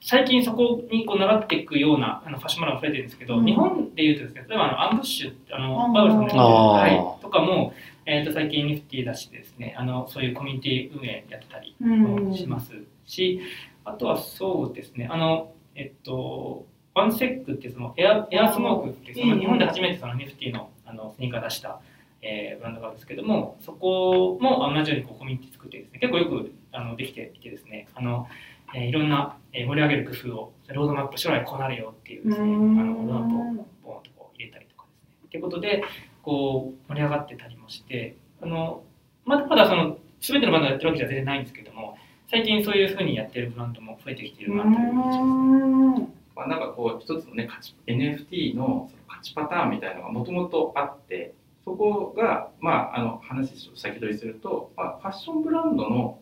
[0.00, 3.44] 最近そこにこう習っていくようなあのファッションマナーが増えてるんですけど、うん。
[3.44, 7.74] 日本でいうとですね、例えばあのアンブッシュあの、うんバブルさんのはい、とかも、
[8.06, 12.72] えっ、と、最近 NFT 出してですね、あの、そういうコミュニティ運営やってたりもします
[13.06, 13.40] し、
[13.84, 16.66] あとはそうですね、あの、えっと、
[16.98, 21.80] ワンセックってそのエアエアスモークってそのうん日本で初めてその NFT のあのスニーカー出した、
[22.22, 28.26] えーブランドがあるんですけども、そこも同じようにこうコミュニティ作ってですね、結構よくあのできていてですね、あの
[28.74, 33.38] えーいろんな、えー盛り上げる工夫を、ロードマップ、将来こうなるよっていうですね、あのロードマップを
[33.84, 35.28] ボーンとこう入れたりとかですね。
[35.30, 35.84] ということで、
[36.22, 38.82] こう盛り上がってたりもして、あの
[39.24, 41.96] まだまだその全てのバンドがやってるわけじゃ全然ないんですけども、
[42.30, 46.08] 最近そういうふうにやってるブランドも増えてきているなという印象ですね。
[46.38, 56.20] まあ、なんかこう一つのね価値 NFT のその価値パターンみたいなのがもともとあってそこがまああの話ちょっと先取りすると、まあ、ファッションブランドの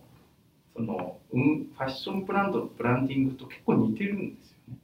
[0.75, 4.79] その、うん、ファッションブランドのブランディングと結構似てるんですよね。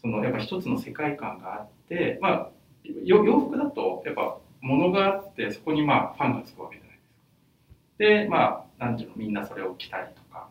[0.00, 2.50] そのやっぱ一つの世界観があって、まあ、
[3.04, 8.24] 洋服だとやっぱ物があってそこにまあファンがつくわけじゃないですか。
[8.24, 10.48] でまあなんていうのみんなそれを着たりとか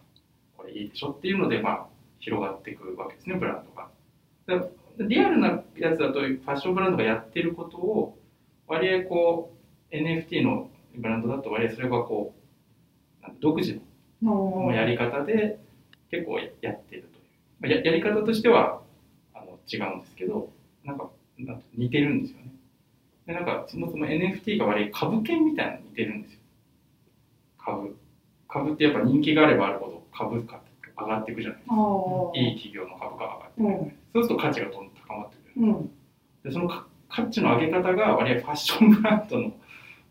[0.56, 1.86] これいいでしょっていうのでまあ
[2.20, 3.90] 広がっていくわけですねブランドが。
[4.50, 8.18] でリアルなやつだとファッションブランドがやってることを
[8.68, 9.54] 割合こ
[9.92, 12.34] う NFT のブランドだと割合それがこ
[13.24, 13.80] う独自
[14.22, 15.60] のやり方で
[16.12, 17.04] 結構やってるという、
[17.60, 18.82] まあややり方としては
[19.34, 20.50] あの違うんですけど
[20.84, 21.10] なんか
[21.76, 22.52] 似てるんですよね。
[23.28, 26.40] でなんかそもそも NFT が割合株券みたいなのに似てるんですよ。
[27.64, 27.96] 株。
[28.48, 30.66] 株ってやっぱ人気があればあるほど株価って
[31.00, 31.76] 上がっていくじゃないですか。
[32.34, 35.66] いい企業の株価が上がってくる、うんそうすると価値がどんどん高まってくる。
[35.66, 35.92] うん。
[36.44, 39.52] でそのか価値の上げ方が割合ファッションブランドの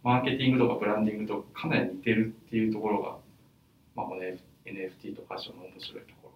[0.03, 3.17] マーケティングとかブランディングとかなり似てるっていうところが、
[3.95, 6.31] まあこの NFT とファッションの面白いとこ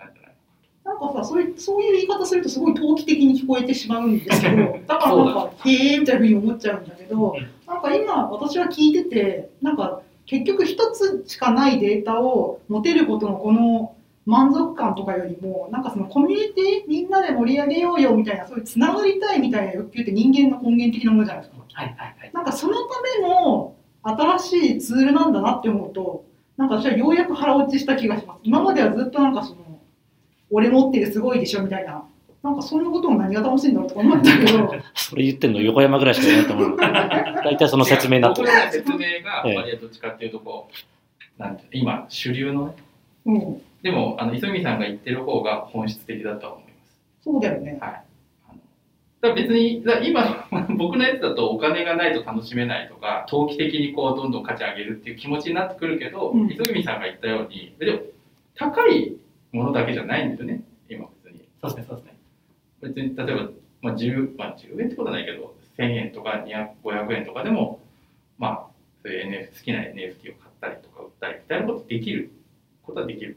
[0.00, 0.36] ろなんじゃない
[0.84, 0.94] な。
[0.94, 13.95] んかさそういう、そういう言い方するとすごい投機的に聞こえてしまうんですけど、 だからなんか、へえみたいなふうに思っちゃうんだけどうん、なんか今私は聞いてて、なんか結局一つしかないデータを持てることのこの
[14.26, 21.64] 満足感とかよりも、なんかそのコミュニティみんなで盛り上げようよみたいな、そういうつながりたいみたいな欲求って人間の根源的なものじゃないですか。
[21.72, 22.30] はいはいはい。
[22.34, 26.24] なんかそのための新しいツールなんだなって思うと、
[26.56, 28.40] なんか私はようやく腹落ちした気がします。
[28.42, 29.80] 今まではずっとなんかその、
[30.50, 32.04] 俺持ってるすごいでしょみたいな、
[32.42, 36.76] なんかそんなことも何が楽しいんだろうとか思ったけど、 それ言ってんの横山ぐらいしかいないと思う。
[36.78, 38.48] 大体その説明になってる。
[38.72, 40.68] 説明が割合どっちかっていうとこ
[41.38, 42.74] う、なんていうの今主流のね
[43.26, 47.00] うん、でもあの磯見さんが言ってる方が本質的だとは思います。
[47.22, 47.78] そうだよね。
[47.80, 48.02] はい。
[48.48, 48.58] あの
[49.20, 56.50] だから別にだ今 僕のやつだとお金がないと楽しめないとか投機的にこうどんどん価値上げるっていう気持ちになってくるけど、うん。
[56.50, 58.00] 磯見さんが言ったようにでも
[58.56, 59.14] 高い
[59.52, 61.42] ものだけじゃないんですよね今別に。
[61.60, 62.06] そうですね、そうです。
[62.06, 62.14] ね。
[62.82, 63.50] 別に例えば、
[63.82, 67.78] まあ 10, まあ、10円ってことはないけど1000円とか200 500円とかでも
[68.36, 68.66] まあ
[69.04, 72.32] そういう NF 好きな NFT を買ったりとか売ったりみたいなことできる。
[72.86, 73.36] ことはできる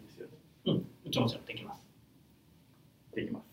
[0.66, 1.82] うん、もちろんもちろんできます。
[3.16, 3.50] できます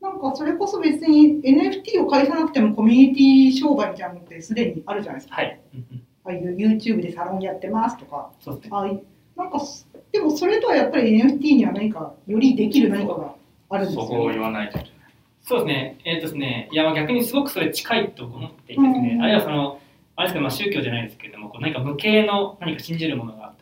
[0.00, 5.36] なんかそれこそ別に NFT を返さなくてもコミュニティ商売みたいなのってすでにあるじゃないですか。
[5.36, 5.60] はい。
[5.74, 8.70] うんうん、ああいう YouTube でサロンやってますとか、そうですね。
[8.72, 9.02] ああいう
[9.36, 13.34] なんかすでもそれとはやっぱり NFT には何かよりできる何かが
[13.70, 14.78] あるんですそよ、こを言わないと
[15.42, 15.98] そうですね。
[16.04, 19.80] えっ、とですね、いや、まあ逆にすごくそれ近いと思っていてですね、うんあるいはその、
[20.16, 23.54] あれですけど、まあ宗教じゃないですけれども、こう何か無形の何か信じるものが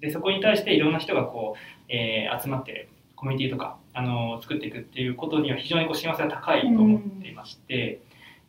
[0.00, 8.00] で、そこに対していろんな人がこう、えー集まって、コミュニティとか、あの作っていくっていうことには非常にこう幸せが高いと思っていまして、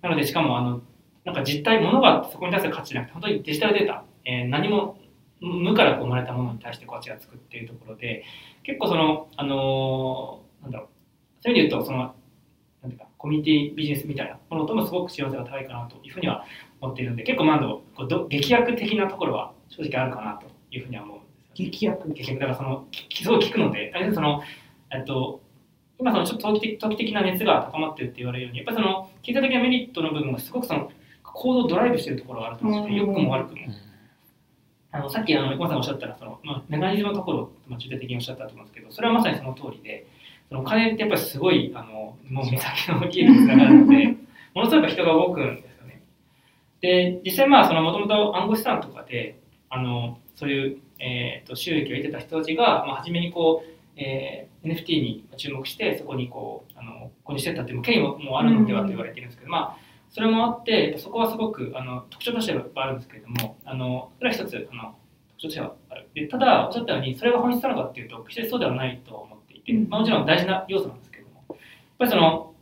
[0.01, 0.81] なので、しかも、あの、
[1.25, 4.97] なんか実体、ものがそこに対する価値じゃなくて、本当にデジタルデータ、えー何も
[5.41, 8.23] 無からこう生まれたものに対して価値がつくっていうところで、
[8.63, 10.87] 結構その、あのーなんだろう、
[11.41, 11.97] そういう意味で言うと、その、
[12.81, 16.45] なんていうか、コミュニティビジネスみたいなものともすごく幸せが高いかなというふうには
[16.81, 21.19] 思っているので、結構まああのこうど劇薬的なところは正直あるかなというふうには思う。
[21.65, 21.97] ですよ、ね。
[21.97, 22.13] 劇薬。
[22.13, 24.41] 劇薬だからその、きすごい聞くので、だけどその、
[24.91, 25.41] えっと、
[25.99, 30.89] 今そのちょっと投機的投機的な熱が高まってるって言われるように、やっぱりその経済的なメリットの部分がすごくその
[31.23, 33.61] 行動をドライブしてるところがあると思うんですよ、うん良くも悪くも。
[34.91, 40.07] あのさっきあの横山さんおっしゃったらその、まあ、メカニズムのところ、まあ、重点的におっしゃったと思うんですけどそれはまさにその通りで
[40.47, 44.15] そのお金ってやっぱりすごいあのもう目先の利益につながるので
[44.55, 46.01] ものすごく人が動くんですよね。
[46.81, 49.37] で実際まあそのもともと暗号資産とかで
[49.69, 59.77] あのそういう、えー、と収益を得てた人たちが、まあ、初めにこう、えー NFT に注目してそこにこうあの購入してったっていう経緯ももうあるのではと言われているんですけど、まあ
[60.11, 64.95] それもあってそこはすごくあの特徴としてはあるんですけれどもあのそれは一つあの
[65.39, 66.09] 特徴としてはある。
[66.13, 71.57] でただおっしゃったようにそれが本質なのかっていうと決してそうではないと思っていて、まあ、もちろん大事な要素なんですけれどもやっ
[71.99, 72.53] ぱりその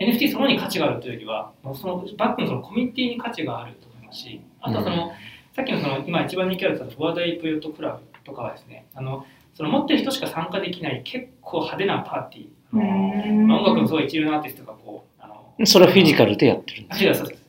[0.00, 5.12] NFT そのものに価値があるというよりはもうそのバックのそのコミュニティに価値があると思いますしあとはその、
[5.54, 12.48] さっきのその今一番人気ある Bored Ape Yacht Club とかはですねあのその持ってる人しか参加できない結構派手なパーティー。
[12.72, 17.42] まあ、音楽のすごい一流のアーティストがこうあのそれはフィジカルでやってるんですあ違うそうです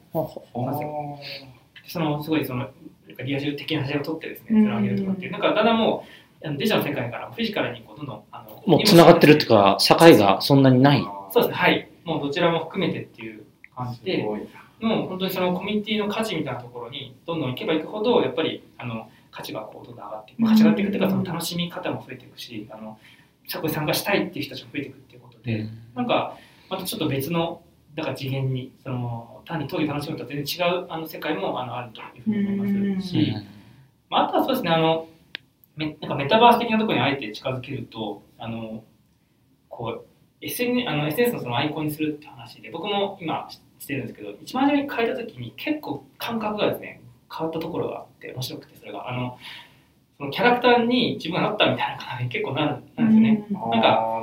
[1.94, 2.70] そのすごいその
[3.24, 5.32] リア充的な写真を撮ってですねそれを上げるとかっていう。
[5.32, 6.06] なんかだんだんも
[6.44, 11.02] うあのデジタルの世界からフィジカルにこうどんどんあのもう繋がってるっていうか、境がそんなにない。
[11.32, 11.56] そうですね。
[11.56, 11.89] はい。
[12.04, 14.26] もうどちらも含めてっていう感じすで
[14.84, 22.98] ごいもう本当にそのコミュニティの価値みたいなところにどんどん行けば行くほどやっぱりあの価値がこうどんどん上がっていく、まあ価値が上がっていくというかその楽しみ方も増えていくしあの
[23.48, 26.38] そこに参加したいっていう人たちも増えていくっていうことで、なんか
[26.69, 27.62] またちょっと別の
[27.96, 33.34] だから次元にその単に闘技楽しむとは全然違うあの世界もあのあるというふうに思いますし、
[34.10, 35.08] まあ、あとはそうですねあの
[35.76, 38.84] めなんかメタバース的なところにあえて近づけるとあの
[39.69, 40.06] こ
[40.41, 43.48] う SN あの SNS のそのアイコンにするって話で僕も今
[43.84, 49.38] ししてるんですけど一番初めに変えた時に結構感覚がですね変わったところがあって面白くてそれがあの
[50.17, 53.48] そのキャラクターに自分がなったみたいな感じに結構なるなんですよね。
[53.56, 54.13] あーなんか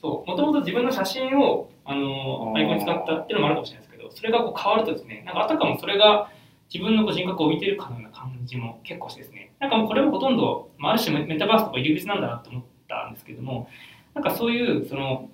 [0.00, 6.30] そう、もともと自分の写真を、あのアイコンに使ったっていうのもあるかもしれないですけど、それがこう変わるとですね、なんかあたかもそれが
[6.72, 13.68] 自分のこう人格を置いてるかのような感じも結構してですね、なんかもうこれもほとんど、まあ、ある種メタバースとか入り口なんだなと思ったんですけども、
[14.14, 15.28] なんかそういう、その、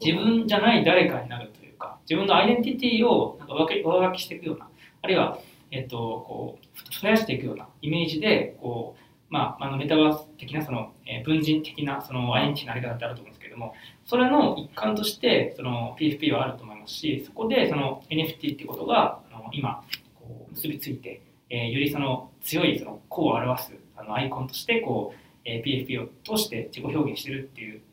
[0.00, 4.68] 自分じゃない誰かになるというか、自分のアイデンティティをなんか上書きしていくような、
[5.02, 5.38] あるいは、
[5.70, 13.74] えっと、こう、増やしていくようなイメージで、こう、まあ、あのメタバース的なその、えー文人的なそのアイデンティティのあり方ってあると思うんですけども、
[14.06, 27.84] それの一環としてその PFP はあると思いますし、そこでその NFT ってことがあの今こう結びついて、えーよりその強いその個を表すあのアイコンとしてこう、えー PFP を通して自己表現してるっていうと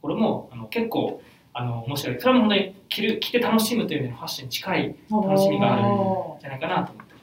[0.00, 1.20] ころもあの結構
[1.58, 2.20] あの面白い。
[2.20, 7.20] それも本当に着る着て楽しむという意味でのファッションに近い楽しみがあるんじゃないかなと思ってま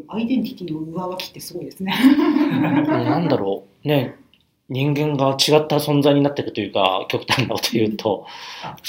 [0.00, 0.04] す。
[0.08, 1.94] アイデンティティの上書きってすごいですね。
[2.88, 4.16] なんだろう、ね、
[4.68, 8.26] 人間が違った存在になっていくというか、極端なこと言うと、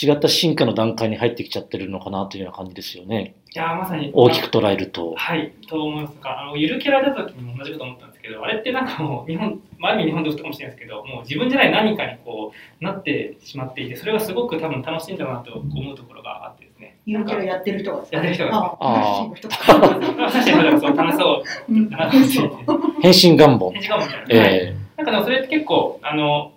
[0.01, 3.35] 違った進化の段階に入ってきちゃってるのかなというような感じですよね。
[3.53, 5.13] いやーまさに大きく捉えると。
[5.15, 6.41] はい、と思いますか。
[6.41, 16.97] あのゆるキャラ出た時にも同じこと思ったんですけど、あれってなんかもう日本、まあ、ある意味日本でかもしれないですけど、もう自分じゃない何かにこうなってしまっていて、それがすごく多分楽しいんだなと思うところがあってですね。
[17.05, 19.65] ゆるキャラやってる人がですかやってる人がああーあ、人とか。
[19.65, 23.71] 確かにそう楽しそううんだなと思っていて、変身願望。
[23.71, 24.05] みたいな。
[24.29, 26.53] えなんかでもそれって結構、あの、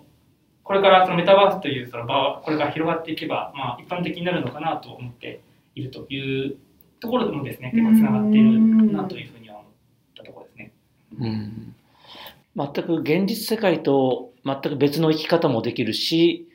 [0.63, 5.41] これからそのメタバースというその場は、これから広がっていけば、まあ一般的になるのかなと思って
[5.75, 6.57] いるという
[6.99, 9.67] ところでもですね、結構つながっているなというふうには思っ
[10.17, 10.71] たところですね。
[11.21, 11.75] えうん。
[12.55, 16.49] 全く現実世界と全く別の生き方もできるし、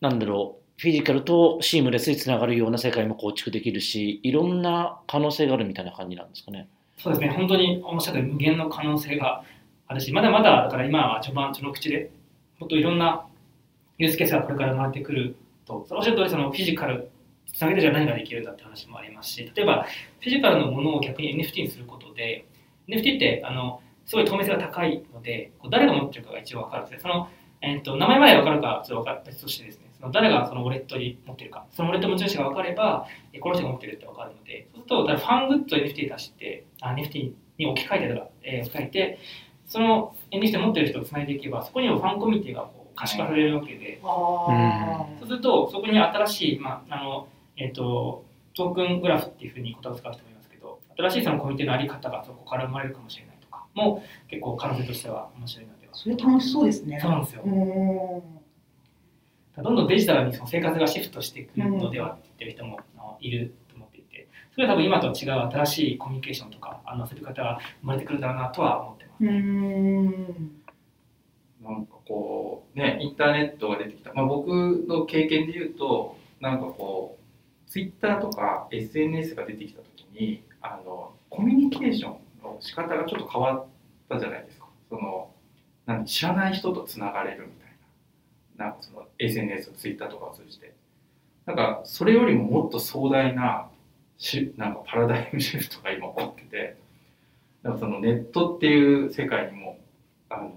[0.00, 6.68] なんだろう、フィジカルとシームレスにつながるような世界も構築できるし、いろんな可能性があるみたいな感じなんですかね。
[6.96, 9.42] そうですね、本当におっしゃ無限の可能性が
[9.90, 12.12] あるし、まだまだだから今は序盤、序の口で、
[12.60, 13.26] もっといろんな
[13.98, 15.34] ユースケースがこれから生まれてくる
[15.66, 17.10] と、そのおっしゃる通りそのフィジカル、
[17.52, 19.86] つなげてじゃ何ができるんだって話もありますし、例えば
[20.20, 22.46] フィジカルのものを逆に NFT にすることで、
[22.86, 27.00] NFT ってあのすごい透明性が高いので、こう誰が持ってるかが一応分かるんですね。
[27.02, 27.28] その
[27.62, 33.06] えー、と名前まで分かるかちょっと分か別としてですね、その誰がそのウォレットに持ってるか、そのウォレット持ち主が分かれば、
[33.40, 39.18] この人が持ってるって分かるので、そうすると、だファングッズを NFT 出して、あ NFT に置き換えてとか、えー置き換えて、
[39.70, 55.94] その NFT 持ってる人をつないでいけば、そこにもファンコミュニティがこう可視化されるわけで、あそうすると、そこに新しい、まああのえー、とトークングラフっていうふうに言葉を使う人もいますけど、新しいそのコミュニティのあり方がそこから生まれるかもしれないとかも、結構可能性としては面白いのでは。
[55.94, 56.98] それ楽しそうですね。
[57.00, 57.42] そうなんですよ。
[57.44, 58.40] うん
[59.62, 68.99] どんどんデジタルにその生活がシフトしていくのではって言ってる人もあのいると思っていて、それは多分今と違う新しいコミュニケーションとか、あの遊び方が生まれてくるだろうなとは思って。
[69.20, 70.16] うん。
[71.62, 82.12] なんかこうねインターネットが出てきた、まあ、僕の経験で言うとなんかこうツイッターとか SNS が出てきた時にあのコミュニケーション
[82.42, 83.66] の仕方がちょっと変わっ
[84.08, 85.30] たじゃないですかその
[85.86, 87.70] なん知らない人とつながれるみたい
[88.58, 90.74] ななんかその SNS、ツイッターとかを通じて。
[91.46, 93.68] なんかそれよりももっと壮大な
[94.18, 96.39] しなんかパラダイムシフトが今起こってて、
[97.72, 99.78] かそのネットっていう世界にも、
[100.28, 100.52] あの、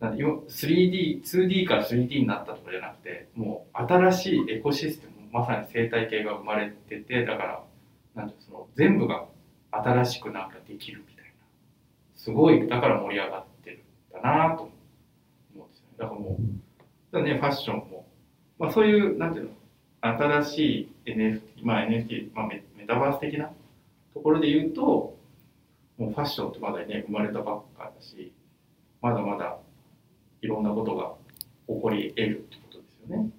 [0.00, 7.64] なんで今 3D、2D から 3D になったとかじゃなくて、もう新しいエコシステム、まさに生態系が生まれてて、だから、
[8.14, 9.26] なんてその全部が
[9.70, 11.30] 新しくなんかできるみたいな。
[12.16, 14.70] すごい、だから盛り上がってるんだなと
[15.54, 15.94] 思うんですよね。
[15.98, 18.06] だからもう、だね、ファッションも、
[18.58, 19.50] まあそういう、なんていうの、
[20.00, 20.58] 新し
[21.04, 23.50] い NFT、まあ NFT、まあメタバース的な
[24.14, 25.17] ところで言うと、
[25.98, 28.32] もうファッションってまだね、生まれたばっかだし、
[29.02, 29.58] まだまだ
[30.40, 31.12] いろんなことが
[31.66, 33.30] 起こり得るってことですよね。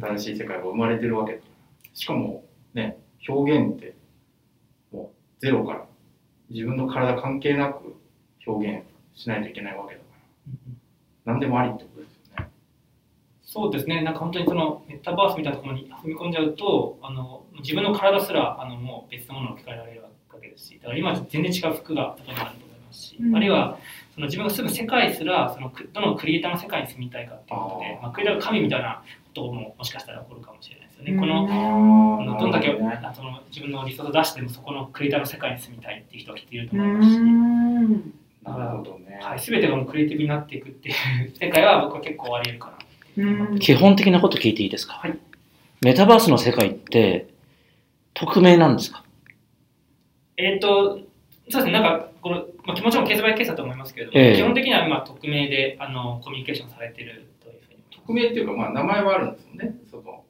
[0.00, 1.50] 新しい世界が生まれてるわけだから。
[1.94, 2.44] しかも
[2.74, 2.98] ね、
[3.28, 3.94] 表現って
[4.90, 5.86] もうゼロから
[6.48, 7.94] 自分の体関係なく
[8.46, 8.84] 表現
[9.14, 10.06] しないといけないわけだか
[11.26, 12.50] ら、何でもありってことですよね。
[13.42, 20.14] そうですね、なんか本当にそのメタバースみたいなところに踏み込んじゃうと、あの自分の体すらあのもう別のものを置き換えられるわけ
[20.48, 23.36] ですし、だから今全然違う服が例えばあると思いますし、うん。
[23.36, 23.78] あるいは
[24.14, 31.12] その自分が住む世界すらそのくどのクリエイターの世界に住みたいかっていうことで、まあ、クリエイターが神みたいなことももしかしたら起こるかもしれないですよね。
[31.12, 31.20] うん。
[31.20, 32.68] このどんだけ
[33.14, 37.92] その自分の理想を出してもそこのクリエイターの世界に住みたいっていう人がきっといるとう思いますし、ん。
[38.42, 39.20] なるほどね。
[39.22, 40.94] はい、全てがもうクリエイティブになっていくっていう
[41.38, 42.78] 世界は僕は結構あり得るか
[43.16, 43.24] な。
[43.24, 43.58] うん。
[43.58, 45.18] 基本的なこと聞いていいですか、はい。
[45.82, 47.28] メタバースの世界って
[48.14, 49.04] 匿名なんですか？
[50.42, 50.98] えっ、と、
[51.48, 54.36] そうですね、なんか、この、まあ、気持ちもケースバイケースだと思いますけれども、ええ。
[54.36, 59.74] 基本的には今、匿名であのコミュニケーションされてるというふうに匿名っていうか、まあ名前はあるんですよね。
[59.90, 60.24] その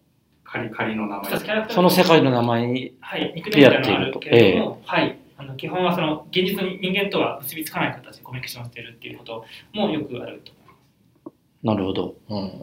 [0.44, 1.66] 仮仮の名前。
[1.68, 11.66] その世界の名前に、はい、ニックネームみたいなのがあるけれども、はい、あの基本はその現実の人間とは結びつかない形でコミュニケーションしてるっていうこともよくあると思います。
[11.66, 12.14] なるほど。
[12.28, 12.62] うん、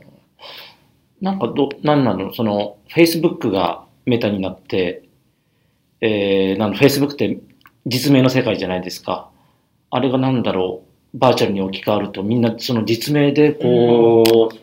[1.21, 2.33] なんかど、なんなの？
[2.33, 5.03] その、Facebook がメタになって、
[6.01, 7.39] えー、なんだ Facebook って
[7.85, 9.29] 実名の世界じゃないですか。
[9.89, 10.83] あれがなんだろ
[11.13, 14.55] う、バーチャルに置き換わるとみんなその実名でこう、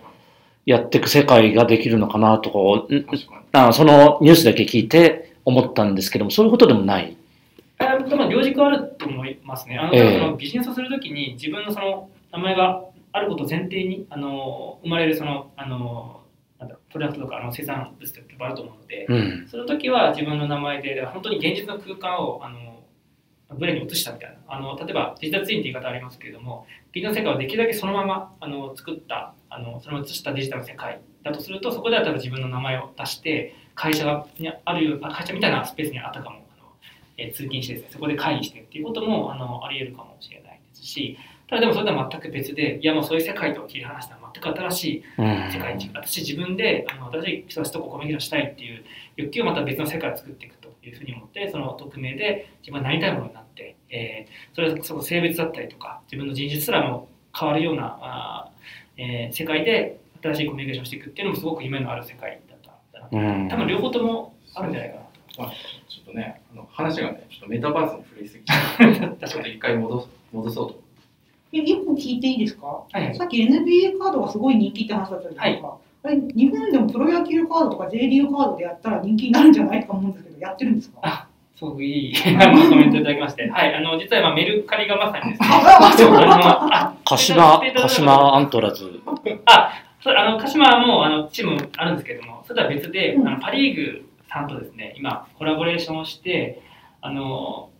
[0.66, 7.16] やっていく世界ができるのかなとか、かそのニュースだけ聞いて思ったんですけども、そういうことでもない。
[7.78, 9.78] あでも両軸あると思いますね。
[9.78, 16.20] あの、ええそのビジネスをするときに自分のその名前があることを前提にあの生まれるそのあの
[16.98, 19.48] なんだろうプロダクトとかあの生産物とかあると思うので、うん。
[19.48, 22.82] その時は自分の名前で本当に現実の空間をあの
[23.58, 24.36] ブレに移したみたいな。
[24.46, 31.00] あの例えばデジタルツインって言い方ありますけれども現実の世界をできるだけそのままあの作ったあのそのまま移したデジタルの世界。
[31.24, 36.36] だとするとそこでは多分自分の名前を出して会社がにある会社みたいなスペースにあったかも。
[36.36, 36.72] あの、
[37.16, 41.18] えー通勤してですねそこで会議してっていうこともあのあり得るかもしれないですし。
[41.46, 48.84] ただでもそれとは全く別でいやもうそういう世界と切り離した全く新しいうん世界に私自分であの新しい人たちとコミュニケーションしたいっていう
[49.16, 57.08] 欲求をまた別の世界を作っていくというふうに思ってその匿名で自分がなりたいものになって、えーそれはその性別だったりとか自分の人種すらも
[57.38, 65.14] 変わるようなあー、えー世界で新しいコミュニケーションをしていくっていうのもすごく夢のある世界だったうん多分両方ともあるんじゃないかなと。
[65.36, 65.50] まあ、
[65.88, 70.83] ちょっとね、あの話がね、ちょっとメタバースに触れすぎちゃう確かにちょっと一回戻す戻そうと。
[71.54, 73.14] え、一個聞いていいですか、はい。
[73.14, 75.76] さっき NBA カードがすごい人気って話だったじゃないですか。
[76.04, 80.98] あれ、日本でもプロ野球カードとか J リーグカードでやったら人気になるんじゃないとか思うんですけど、やってるんですか？
[81.02, 81.26] あ
[81.56, 89.00] すごくいいあのコメントいただきまして、はい、あの実は今メルカリがまさにですね、あ、鹿島、鹿島アントラーズ。
[90.02, 93.28] それあの鹿島もあのチームあるんですけれども、それとは別で、うん。
[93.28, 96.60] あのパ・リーグさんとですね、今、コラボレーションをして、
[97.00, 97.70] あの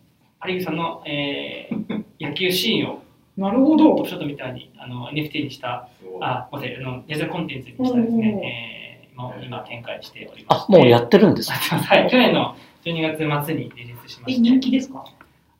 [0.41, 3.03] パ・リーグさんの、えー野球シーンを
[3.37, 3.97] なるほど。
[3.97, 4.09] トップ。
[4.09, 5.89] ショットみたいにあの NFT にした、
[6.21, 12.55] あ、ごめんなさい、あのデジタルコンテンツにしたですね、えー、今今展開しておりまあし、て、もうやってるんですかはい、去年の
[12.85, 15.05] 12月末にリリースしまえ、して、人気ですか？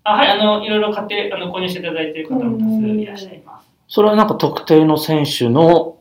[0.05, 3.67] あはい、あのいろいろ買ってあの購入していただいている方も多数いらっしゃいます。
[3.89, 5.97] それはなんか特定の選手の、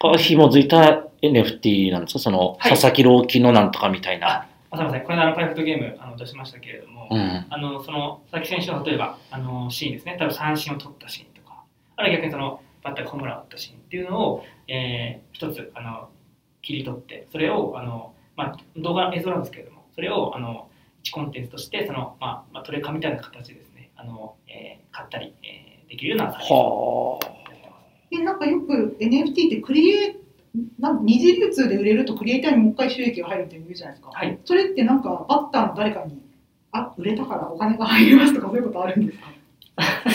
[0.00, 2.18] が紐づいた NFT なんですか？
[2.18, 2.70] その、はい。
[2.72, 4.46] 佐々木朗希のなんとかみたいな。
[4.70, 7.46] あ、すみません、これあのプライベートゲームあの出しましたけれども、うん。
[7.48, 11.62] あのその佐々木選手の例えばあのシーンですね、多分三振を取ったシーンとか、
[11.96, 16.08] あるいは逆にそのバッターがホームランを打ったシーンっていうのを、えー一つあの
[16.62, 20.68] 切り取って、それをあの、まあ、動画、映像なんですけれども、それをあの
[21.04, 28.08] 1コンテンツとしてその、まあまあ、トレカみたいな形でですね、あのえー買ったり、えーできるようなサービスをはやってます。
[28.10, 30.16] え、なんかよく NFT ってクリエ
[30.78, 34.10] なんか二次流通で売れるとクリエイターにもう一回収益が入るって言うじゃないですか。
[34.12, 34.38] はい。
[34.44, 36.20] それってなんかバッターの誰かに、
[36.72, 39.26] あ、売れたからお金が入りますとかそういうことあるんですか？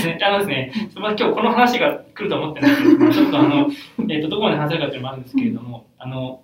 [0.08, 3.70] ねあのですね、まあ、今日この話が来るとは思ってないんですけど、ちょっとあの、
[4.10, 6.42] えっ、と、どこまで話せるかというのもあるんですけれども、あの、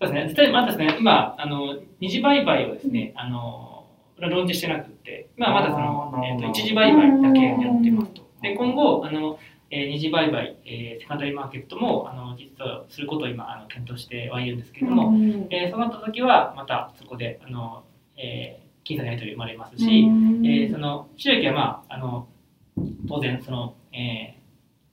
[0.00, 3.84] そうですね、まだですね、今、あの、二次売買をですね、あの、
[4.18, 8.22] ローンチしてなくって、今はまだそのえっ、と、一次売買だけやってますと。
[8.42, 9.38] で、今後、あの、
[9.70, 15.12] えー二次売買、えーセカンダリーマーケットも、あの、実はすることを今、あの、検討してはいるんですけれども、
[15.50, 17.84] えーそうなった時は、またそこで、あの、
[18.16, 22.26] えー、金査のやり取り生まれますし、えーその収益は、まあ、あの
[23.08, 24.38] 当然その、え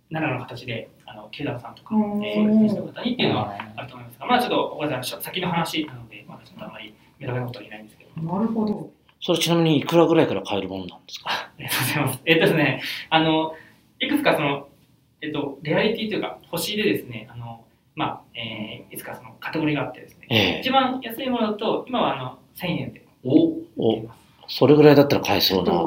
[0.10, 8.90] ー、奈良の形であの九段さんとか、うんえー、選手の方にっていうのはあると思いますが、まあ、ちょっとごめんなさい先の話なので、まだちょっとあんまり目立たことは言えないんですけど、なるほど。
[9.22, 11.30] それちなみにいくらぐらいから買えるものなんですか？
[11.30, 12.22] ありがとうございます。
[12.26, 13.54] えっとですね、あの
[14.00, 14.68] いくつかその、
[15.22, 17.64] えっと、レアリティというか、星でですね、あの
[17.96, 24.16] まあえー、いつかそのカテゴリーがあってですね、ええ一番安いものだと、今はあの1000円でお売っていま
[24.48, 24.56] す。
[24.58, 25.74] それぐらいだったら買えそうな。
[25.74, 25.86] あ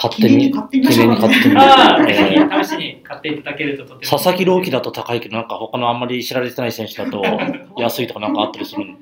[0.00, 1.60] 買ってみ、買ってみましょう記念に買ってみる。
[1.60, 4.00] ああ、えぜえひ試しに買っていただけるととても。
[4.10, 7.22] 佐々木朗希だと高いけど、なんか他のあんまり知られてない選手だと
[7.76, 8.94] 安いとかなんかあったりするの？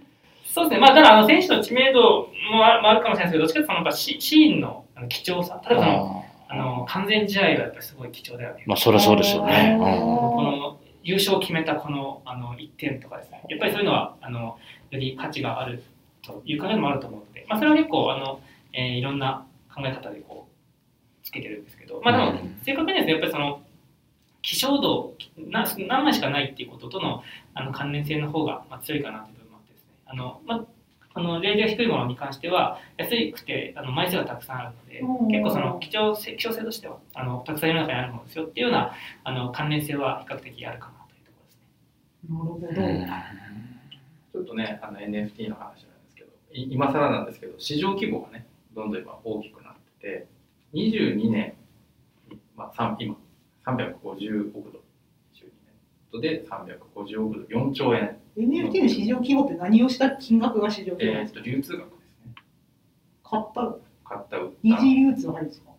[0.45, 8.65] そうですね、まあ、ただあの選手の知名度もあもあるかもしれないですけど、どっちかというとそのやっぱシシーンのあの貴重さ、例えばそのああの完全試合はやっぱりすごい貴重だよね。
[8.67, 9.77] まあ、そりゃそうですよね。
[9.79, 14.59] この優勝を決めたこのあの1点とかですね、やっぱりそういうのはあの
[14.91, 15.83] より価値がある
[16.23, 18.41] という考えもあると思うので、まあ、それは結構あの、
[18.73, 22.59] えーいろんな考え方でこうつけてるんですけど、まあ、でもうん。
[22.65, 23.63] 正確にですね、やっぱりその
[24.43, 27.23] 希少度な何枚しかないっていうこととの
[27.55, 30.65] あの関連性の方がまあ強いかなという部分もあってですね、あのまあ
[31.17, 38.93] あのレールが低いものに関しては安くてあの枚数がたくさんあるのでうん結構その貴重性希少性としてはあのたくさん世の中にあるものですよっていうような
[39.25, 43.07] あの関連性は比較的あるかなというところですね。
[43.09, 43.51] なるほど。
[43.51, 43.77] うん
[44.37, 50.27] ちょっとね、あの NFT の話なんですけど、い今更なんですけど、市場規模がね、どんどん今大きくなってて、
[50.75, 51.55] 22年、
[52.55, 53.17] まあ、今、
[53.65, 54.86] 350億ドル、22
[56.13, 61.41] 年度で350億ドル、4兆円、NFT の市場規模って何をした金額が市場規模ですか？
[61.41, 62.35] えーっと流通額ですね。
[63.25, 64.57] 買った買った、売った。
[64.63, 65.71] 二次流通入るんですか？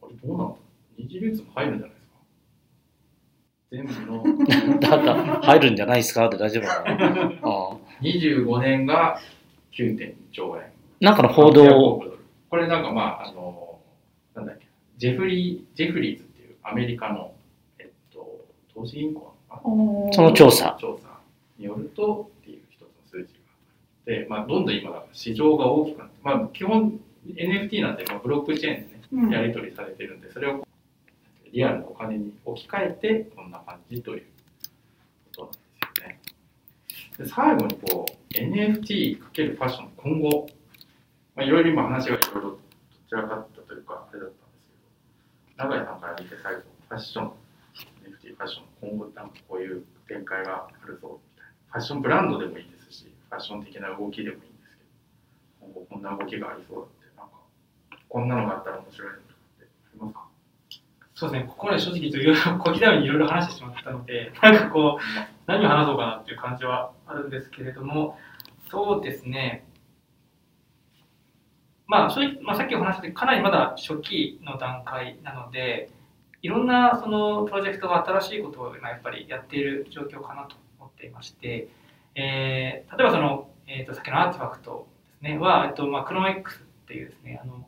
[0.00, 0.54] これどうなんだ
[0.98, 2.18] 二次流通も入るんじゃないですか？
[3.70, 4.78] 全部の。
[4.80, 6.26] だから入るんじゃないですか？
[6.26, 9.18] って大丈夫かな あ25年が
[9.72, 10.70] 9.2兆円。
[11.00, 12.04] なんかの報800道、
[12.50, 13.78] これなんかまあ、あの、
[14.34, 14.66] なんだっけ、
[14.96, 17.34] ジェフリー、ジェフリーズっていうアメリカの、
[17.78, 20.66] えっと、投資銀行その調査。
[20.66, 21.08] な調査
[21.58, 23.56] によるとっていう一つの数字があ
[24.02, 29.30] って、まあ、どんどん今、市場が大きくなって、まあ、基本 NFT なんて、まあ、ブロックチェーンでね、うん。
[29.30, 30.66] やり取りされてるんで、それを
[31.52, 34.26] リアルなお金に置き換えて、こんな感じという
[35.36, 35.58] ことなんで
[35.94, 36.20] すよね。
[37.18, 39.18] で最後にこう、NFT×
[39.56, 40.48] ファッション、今後、
[41.36, 42.58] まあ、いろいろ今話がいろいろど
[43.08, 47.32] ちらかったというか、あれだったんですけど、長井さんから見て最後、ファッション、
[48.34, 51.52] ファッション、今後なんかこういう展開があるぞみたいな。
[51.72, 57.34] ファッションブランドでもいいですし、ファッション的な動きでもいいんですけど、今後こんな動きがありそうだって、なんか、
[58.08, 60.24] こんなのがあったら面白いのとかってありますか？
[61.16, 65.02] そうですね、ここまで正直といろいろ小刻みにいろいろ話してしまったので、 なんかこう、
[65.46, 68.18] 何を話そうかなっていう感じはあるんですけれども、
[68.68, 69.64] そうですね、
[71.86, 75.90] まあ、正直、まあ、さっきお話ししたかなりまだ初期の段階なので、
[76.44, 81.68] いろんなそのプロジェクトが新しいことを今やっぱりやっている状況かなと思っていまして、
[82.14, 84.86] えー例えばその、えー、とさっきのアーティファクト
[85.22, 87.66] ですねは、えっとまあ、クロノ X っていうですね、あの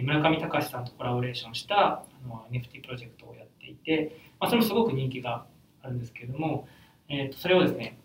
[0.00, 5.44] 村上隆さんとコラボレーションしたあの NFT プロジェクトをやっていて、まあ、それもすごく人気が
[5.82, 6.68] あるんですけれども、
[7.08, 7.98] えー、とそれをですね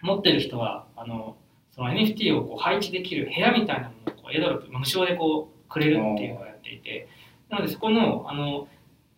[0.00, 1.36] 持ってる人はあの
[1.72, 7.06] その NFT をこう配置できる部屋みたいなものをこうエドロップ無償でこうくれるっていうのをやっていて
[7.50, 8.66] なのでそこのあの、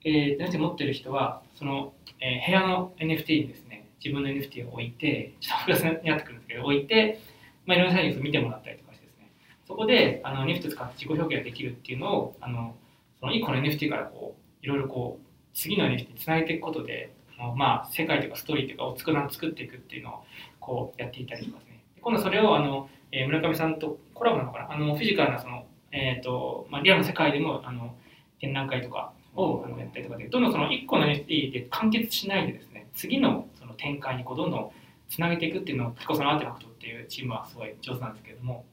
[0.04, 7.20] えー、NFT 持ってる人はその、えー部屋の NFT にですね自分の NFT を置いてちょっと複雑になってくるんですけど置いて、
[7.64, 9.30] まあ、いろんなサービスを見てもらったりとかしてですね。
[9.66, 12.76] そこであの NFT 使って自己表現ができるっていうのをあの
[13.20, 17.14] その1個の NFT からこういろいろこう次の NFT につなげていくことで
[17.56, 20.24] まあ世界とかストーリーとかを作っていくっていうのを
[20.60, 21.80] こうやっていたりとかですね。
[22.02, 24.72] 今度それをあの、えー村上さんとコラボなのかな？
[24.74, 27.94] あのフィジカルなその、えーとまあ、リアルな世界でもあの
[28.40, 34.70] 展覧会とかをあのやったりとかでどんどんその1個の NFT で完結しないでですね次のその展開にこうどんどん
[35.08, 38.64] つなげていくっていうのを結構その RTFKT っていうチームはすごい上手なんですけれども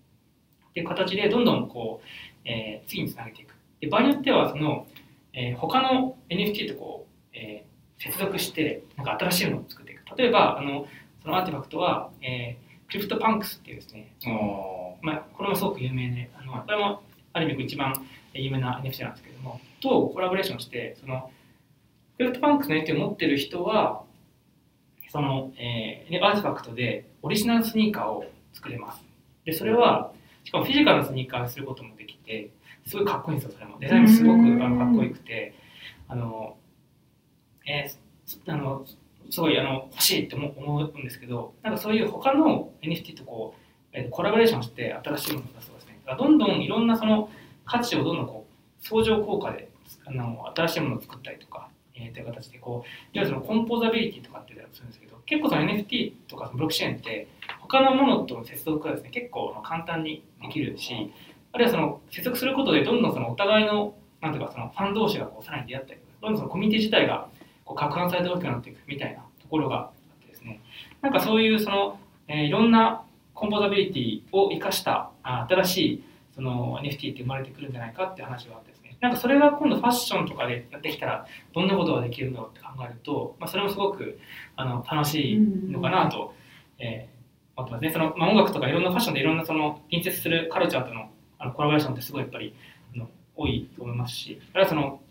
[0.70, 2.07] っていう形でどんどんこう、
[2.45, 3.53] えー次につなげていく。
[3.80, 4.88] で場合によってはその、
[5.34, 7.72] えー他の NFT とこう、えー
[8.03, 10.18] 接続してなんか新しいものを作っていく。
[10.18, 10.88] 例えばあの
[11.22, 14.30] その RTFKT は、えー CryptoPunks っていうですねあ
[15.01, 17.01] まあ、これもすごく有名で、あのこれも
[17.32, 17.93] ある意味一番
[18.34, 21.32] 有名な NFT なんですけども、とコラボレーションして、その、
[22.17, 24.03] クラフトバンクスの NFT を持ってる人は、
[25.09, 29.03] その、えー、アーティファクトでオリジナルスニーカーを作れます。
[29.45, 30.13] で、それは、
[30.43, 32.49] しかもフィジカルのスニーカーにすることもできて、
[32.88, 33.77] すごいかっこいいんですよ、それも。
[33.79, 35.53] デザインもすごくあのかっこよくて、
[36.07, 36.57] あの、
[37.65, 38.86] えー、あの、
[39.29, 43.61] すごいあの欲しいって思思うんですけど、なんかそういう他の NFT とこう、
[43.93, 47.29] えー、コラボレーションして新しいものを出すとですね、どんどんいろんなその
[47.72, 49.69] 価値をどんどんこう相乗効果で
[50.05, 57.28] あの新しいものを作ったりとか、えー、という形でこう、いわゆるそのコンポーザビリティとかって言ったりするんですけど、結構その NFT とかそのブロックチェーンって
[57.61, 61.13] 他のものとの接続がですね、結構簡単にできるし、
[61.53, 67.30] あるいはその接続することでどんどんそのお互いのなんていうかそのファン同士がこうさらに出会ったり、どんどんそのコミュニティ自体が
[67.63, 70.61] こう拡散されて大きくなっていくみたいなところがあってですね、
[71.01, 73.03] なんかそういうその、えー、いろんな
[73.34, 76.03] コンポーザビリティを生かした新しい
[76.34, 84.19] その NFT って生まれてくるんじゃないかって話があってですね、なんかそれが今度ファッションとかでやってきたらどんなことができるんだろうって考えると、まあ、それもすごく
[84.55, 86.34] あの楽しいのかなと、
[86.79, 87.21] えー
[87.55, 87.91] 思ってますね。
[87.91, 92.53] その、まあ、音楽とかいろんなファッションでいろんなその隣接するカルチャーとのあのコラボレーションってすごいやっぱり
[92.93, 95.01] あの多いと思いますし、あるいはその、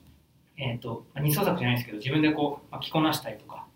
[0.56, 3.66] えっ、ー、と、まあ、二創作じゃないですけど、自分でこう、まあ、着こなしたりとか、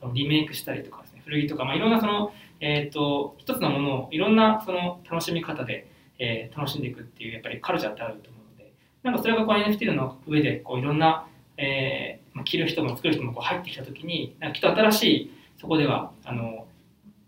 [0.00, 16.66] そのリメイクしたりとかですね、古着とか、まあ、いろんなその、えっ、ー、と、一つのものをいろんなその楽しみ方で、えー、楽しんでいくっていう、やっぱりカルチャーってあると思うので、なんかそれがこう NFT の上で、こういろんな、えーまあ、着る人も作る人もこう入ってきたときに、なんかきっと新しい、そこでは、あの、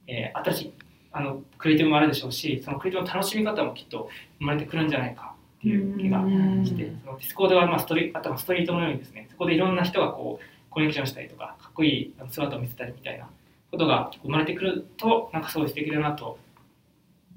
[0.07, 0.73] えー、新しい
[1.13, 4.09] あのクリエイティブもあるでしょうし、そのクリエイティブの楽しみ方もきっと
[4.39, 6.21] 生まれてくるんじゃないかっていう気が
[6.65, 13.29] して、そのディスコードはまあストリあとはストリートのようにですね、そこでいろんな人がこうコネクションしたりとか、かっこいい姿を見せたりみたいな
[13.71, 16.39] ことが生まれてくると、なんかすごい素敵だなと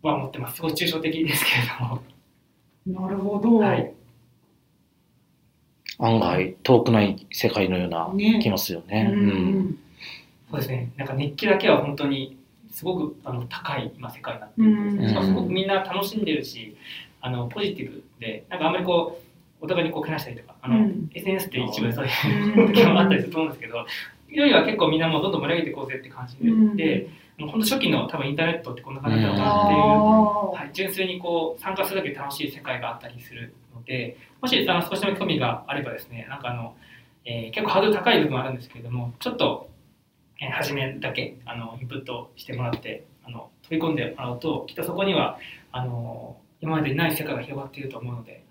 [0.01, 0.55] は思ってます。
[0.55, 2.01] すごい抽象的ですけれども。
[3.05, 3.57] なるほど。
[3.57, 3.93] はい
[6.01, 9.03] 案外遠くない世界のような気もするよね。
[9.03, 9.79] ねうん、
[10.49, 10.91] そうですね。
[10.97, 12.37] なんか熱気だけは本当に
[12.71, 15.09] すごくあの高い今世界になっているんですね。
[15.09, 16.75] しかもすごくみんな楽しんでるし、
[17.21, 19.21] あのポジティブで、なんかあんまりこ
[19.61, 23.85] う、お互いにこうけなしたりとか、あの、うん、SNS って一部でそういう時もあったりすると思うんですけど、よ
[24.45, 26.75] りは結構みんなもうどんどん盛り上げていこうぜって感じで、うん、
[27.47, 36.75] 本当初期の多分インターネットってこんな感じだったなっていう、はい、純粋にこう参加するだけで楽しい世界があったりするので、もしあの少しでも興味があればですね、なんかあの、
[37.25, 39.71] えー、結構ハードル高い部分はあるんですけれども、ちょっと
[40.41, 45.37] えー、初めだけあのインプットしてもらってあの飛び込んでもらうときっとそこには
[45.71, 48.43] あの今までにない世界が広がっていると思うので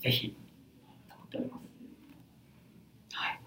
[0.00, 0.36] ぜひ
[1.08, 1.62] と思っております。
[3.12, 3.40] はい。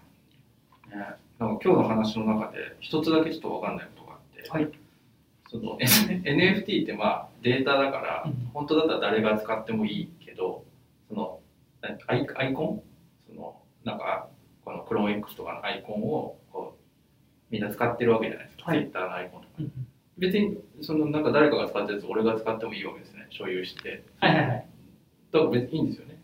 [0.96, 1.06] ね、
[1.38, 4.79] なんか今日の話の中で一つだけちょっと分かんないことがあって、はい、
[5.50, 10.64] その NFT ってまあデータだから、うん、本当だったら誰が使ってもいいけど
[11.08, 11.40] その
[12.06, 12.82] アイアイコン？
[13.28, 14.28] そのなんか
[14.64, 16.80] このクローン X とかのアイコンをこう
[17.50, 19.54] みんな使ってるわけじゃないですか、はい、Twitter のアイコンとか。
[19.58, 19.72] うん
[20.20, 24.04] 別にそのなんか誰かが使ったやつ俺が使ってもいいわけですね所有して。
[24.20, 24.66] はいはいはい。
[25.32, 26.22] だから別にいいんですよね。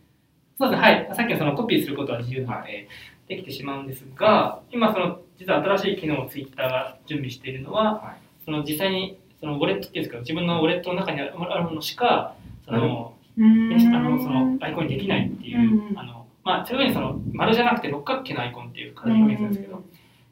[0.59, 0.87] そうですね。
[0.87, 1.16] はい。
[1.16, 2.89] さっきのそのコピーすることは自由なので、
[3.27, 12.35] できてしまうんですが、はい、今その実は新しい機能をツイッターが準備しているのは、はい、その実際にそのウォレットっていうんですか自分のウォレットの中にあるものしか
[12.65, 19.83] その、あのそのアイコンにできないっていう、あのまあそういうふうにその丸じゃなくて六角形のアイコンっていう形を表現するんですけど、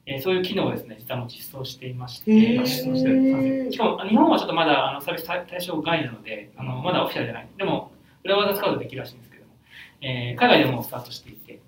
[0.07, 7.49] えー、そういう機能をですね、実はもう実装していまして、実装してしかも日本はちょっとまだあのサービス対象外なので、あのまだオフィシャルじゃない。
[7.59, 7.91] でも、
[8.23, 9.51] 裏技使うとできるらしいんですけども、
[10.01, 11.61] えー、海外でもスタートしていて、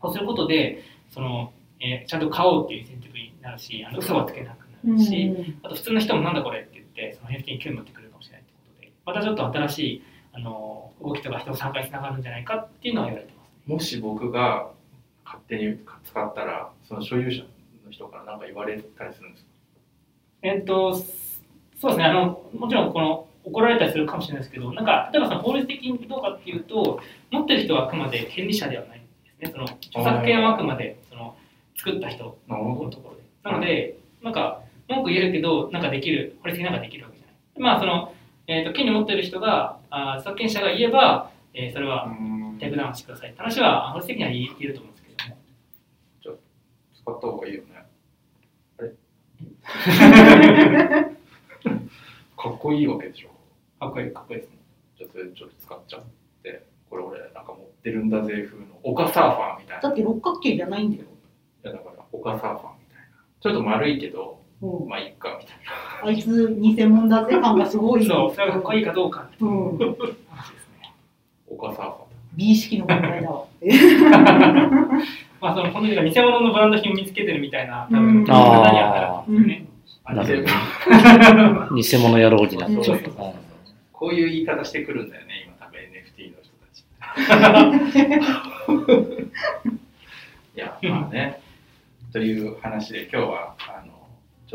[0.00, 13.74] そうすることで、そのえー、ちゃんと買おうっていうセンティブになるし、あの嘘はつけなくなるし、あと普通の人もなんだこれって言って、その NFT に興味持ってくるかもしれないということで、またちょっと新しいあの動きとか人の参加につながるんじゃないかっていうのは言われてます、ね。
[13.74, 14.70] もし僕が
[15.24, 17.42] 勝手に使ったらその所有者
[17.84, 19.50] の人から何か言われたりするんですか？
[20.42, 22.04] えっとそうですね。
[22.04, 29.08] あのもちろんこの怒られたりするかもしれないですけどなんか例えばその法律的にどうかっていうと持ってる人はあくまで権利者ではないんで
[29.46, 29.52] すね。
[29.52, 31.36] その著作権はあくまでその
[31.76, 33.22] 作った人のところで。
[33.44, 38.12] なのでなんか文句言えるけどなんかできる法律的になんかできるわけじゃないまあその、
[38.46, 42.08] えーと、権利持ってる人があ著作権者が言えば、えー、それは
[42.58, 44.96] テイクダウンしてくださいって話は法律的には言えると思うんです
[47.06, 47.86] 使った方がいいよね。
[48.78, 48.90] あれ？
[52.36, 53.28] かっこいいわけでしょ。
[53.78, 54.56] かっこいい、かっこいいですね。
[54.98, 56.02] じゃあそれちょっと使っちゃっ
[56.42, 59.82] て、これ俺なんか持ってるんだぜ風の丘サーファーみたいな。
[59.82, 61.04] だって六角形じゃないんだよ。
[61.04, 61.08] い
[61.68, 63.04] やだから丘サーファーみたいな。
[63.40, 66.08] ちょっと丸いけど、うん、まあいっかみたいな。
[66.08, 68.06] あいつ偽物だぜ感がすごい。
[68.06, 70.92] そう、それがかっこいいかどうかう、うん、話ですね。
[71.48, 71.96] 岡サ
[72.34, 73.46] 美意識の問題だわ。
[75.40, 80.48] まあ、そのこの人が偽物のブランド品を見つけてるみたいな、多うん分、方にはなるんですよね。
[80.84, 82.46] ーなるほど偽物野郎
[83.92, 86.84] こういう言い方してくるんだよね、今多分 NFT の人たち。
[90.56, 91.40] いや、まあね、
[92.12, 93.54] という話で、今日は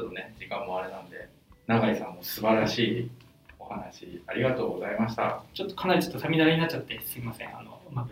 [0.02, 1.30] ょっとね、時間もあれなんで、
[1.68, 3.12] 永井さんも素晴らしい
[3.60, 5.44] お話、ありがとうございました。
[5.54, 7.58] ちょっとかなりちょっとさみだれになっちゃって、すみません。
[7.58, 8.10] あのうまく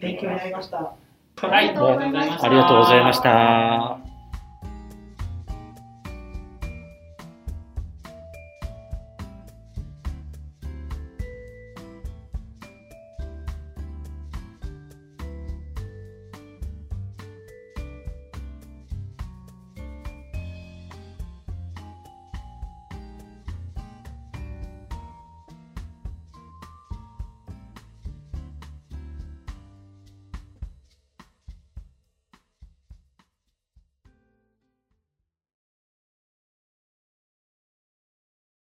[0.00, 0.94] 勉強になりました。
[1.36, 4.11] はい、ありがとうございましたありがとうございました。